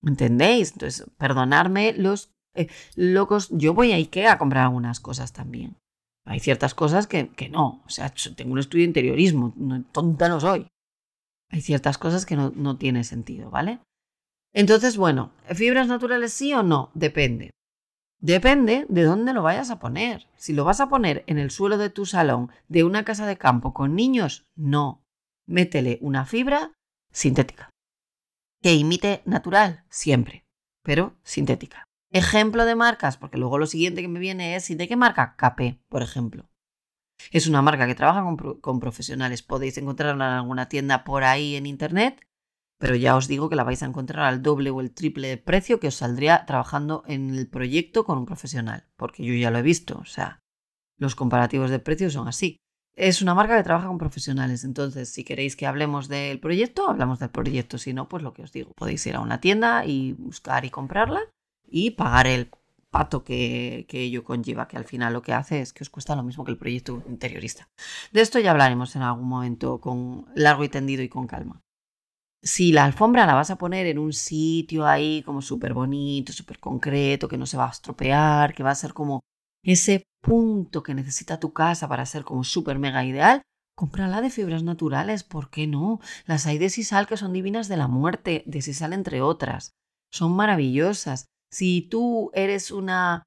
[0.04, 0.74] ¿Entendéis?
[0.74, 5.78] Entonces, perdonadme los eh, locos, yo voy a Ikea a comprar algunas cosas también.
[6.26, 9.54] Hay ciertas cosas que, que no, o sea, tengo un estudio de interiorismo,
[9.92, 10.68] tonta no soy.
[11.50, 13.80] Hay ciertas cosas que no, no tiene sentido, ¿vale?
[14.54, 16.92] Entonces, bueno, ¿fibras naturales sí o no?
[16.94, 17.52] Depende.
[18.22, 20.28] Depende de dónde lo vayas a poner.
[20.38, 23.38] Si lo vas a poner en el suelo de tu salón de una casa de
[23.38, 25.04] campo con niños, no.
[25.48, 26.72] Métele una fibra
[27.12, 27.72] sintética.
[28.62, 30.46] Que imite natural, siempre,
[30.84, 31.84] pero sintética.
[32.12, 35.36] Ejemplo de marcas, porque luego lo siguiente que me viene es, ¿de qué marca?
[35.36, 36.48] KP, por ejemplo.
[37.32, 38.24] Es una marca que trabaja
[38.62, 39.42] con, profesionales.
[39.42, 42.22] Podéis encontrarla en alguna tienda por ahí en internet,
[42.82, 45.38] pero ya os digo que la vais a encontrar al doble o el triple de
[45.38, 49.60] precio que os saldría trabajando en el proyecto con un profesional, porque yo ya lo
[49.60, 50.00] he visto.
[50.00, 50.42] O sea,
[50.98, 52.58] los comparativos de precios son así.
[52.96, 57.20] Es una marca que trabaja con profesionales, entonces si queréis que hablemos del proyecto, hablamos
[57.20, 57.78] del proyecto.
[57.78, 60.72] Si no, pues lo que os digo, podéis ir a una tienda y buscar y
[60.72, 61.22] comprarla
[61.70, 62.50] y pagar el
[62.90, 66.16] pato que, que, ello conlleva, que al final lo que hace es que os cuesta
[66.16, 67.70] lo mismo que el proyecto interiorista.
[68.12, 71.62] De esto ya hablaremos en algún momento con largo y tendido y con calma.
[72.44, 76.60] Si la alfombra la vas a poner en un sitio ahí como súper bonito, súper
[76.60, 79.22] concreto, que no se va a estropear, que va a ser como
[79.64, 83.44] ese punto que necesita tu casa para ser como súper mega ideal,
[83.76, 86.00] cómprala de fibras naturales, ¿por qué no?
[86.26, 89.74] Las hay de sisal que son divinas de la muerte, de sisal entre otras.
[90.12, 91.28] Son maravillosas.
[91.52, 93.24] Si tú eres una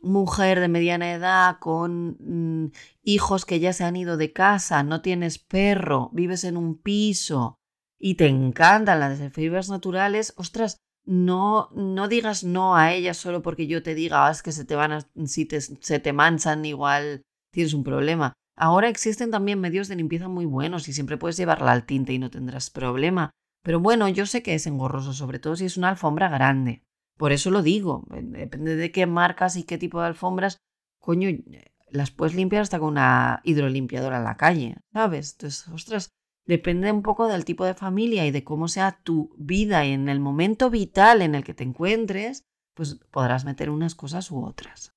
[0.00, 5.02] mujer de mediana edad con mm, hijos que ya se han ido de casa, no
[5.02, 7.58] tienes perro, vives en un piso
[7.98, 13.66] y te encantan las fibras naturales, ostras, no, no digas no a ellas solo porque
[13.66, 17.22] yo te diga, ah, es que se te van a, si se te manchan igual
[17.52, 18.32] tienes un problema.
[18.56, 22.18] Ahora existen también medios de limpieza muy buenos y siempre puedes llevarla al tinte y
[22.18, 23.30] no tendrás problema.
[23.62, 26.82] Pero bueno, yo sé que es engorroso, sobre todo si es una alfombra grande.
[27.16, 30.58] Por eso lo digo, depende de qué marcas y qué tipo de alfombras,
[31.00, 31.30] coño,
[31.88, 35.32] las puedes limpiar hasta con una hidrolimpiadora en la calle, ¿sabes?
[35.32, 36.10] Entonces, ostras,
[36.46, 40.08] depende un poco del tipo de familia y de cómo sea tu vida y en
[40.08, 42.44] el momento vital en el que te encuentres,
[42.74, 44.92] pues podrás meter unas cosas u otras.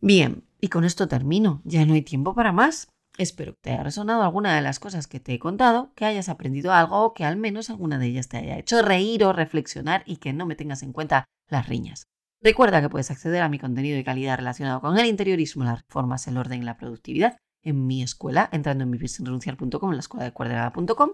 [0.00, 2.88] Bien, y con esto termino, ya no hay tiempo para más.
[3.16, 6.28] Espero que te haya resonado alguna de las cosas que te he contado, que hayas
[6.28, 10.02] aprendido algo o que al menos alguna de ellas te haya hecho reír o reflexionar
[10.04, 12.04] y que no me tengas en cuenta las riñas.
[12.42, 16.26] Recuerda que puedes acceder a mi contenido de calidad relacionado con el interiorismo, las reformas,
[16.26, 20.00] el orden y la productividad en mi escuela, entrando en mi sin renunciar.com, en la
[20.00, 21.10] escuela de cuadrada.com,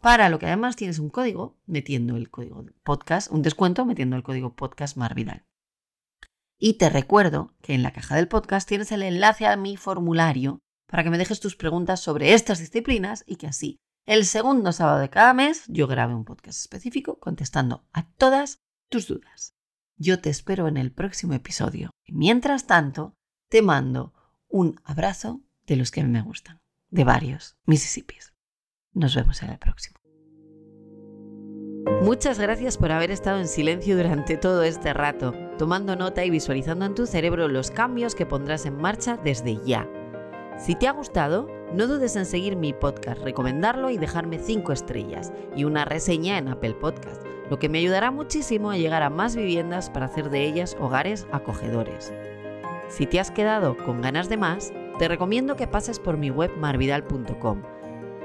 [0.00, 4.22] para lo que además tienes un código metiendo el código podcast, un descuento metiendo el
[4.22, 5.44] código podcast Marvidal.
[6.58, 10.58] Y te recuerdo que en la caja del podcast tienes el enlace a mi formulario
[10.88, 14.98] para que me dejes tus preguntas sobre estas disciplinas y que así el segundo sábado
[14.98, 19.54] de cada mes yo grabe un podcast específico contestando a todas tus dudas.
[19.96, 21.90] Yo te espero en el próximo episodio.
[22.08, 23.14] mientras tanto,
[23.48, 24.14] te mando
[24.48, 26.60] un abrazo de los que me gustan,
[26.90, 28.34] de varios Mississippis.
[28.92, 29.98] Nos vemos en el próximo.
[32.02, 36.84] Muchas gracias por haber estado en silencio durante todo este rato, tomando nota y visualizando
[36.84, 39.88] en tu cerebro los cambios que pondrás en marcha desde ya
[40.60, 45.32] si te ha gustado, no dudes en seguir mi podcast, recomendarlo y dejarme 5 estrellas
[45.56, 49.34] y una reseña en Apple Podcast, lo que me ayudará muchísimo a llegar a más
[49.34, 52.12] viviendas para hacer de ellas hogares acogedores.
[52.88, 54.70] Si te has quedado con ganas de más,
[55.00, 57.62] te recomiendo que pases por mi web marvidal.com,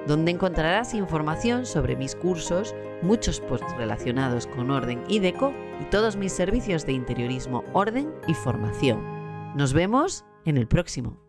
[0.07, 6.17] donde encontrarás información sobre mis cursos, muchos posts relacionados con orden y deco y todos
[6.17, 9.01] mis servicios de interiorismo, orden y formación.
[9.55, 11.24] Nos vemos en el próximo.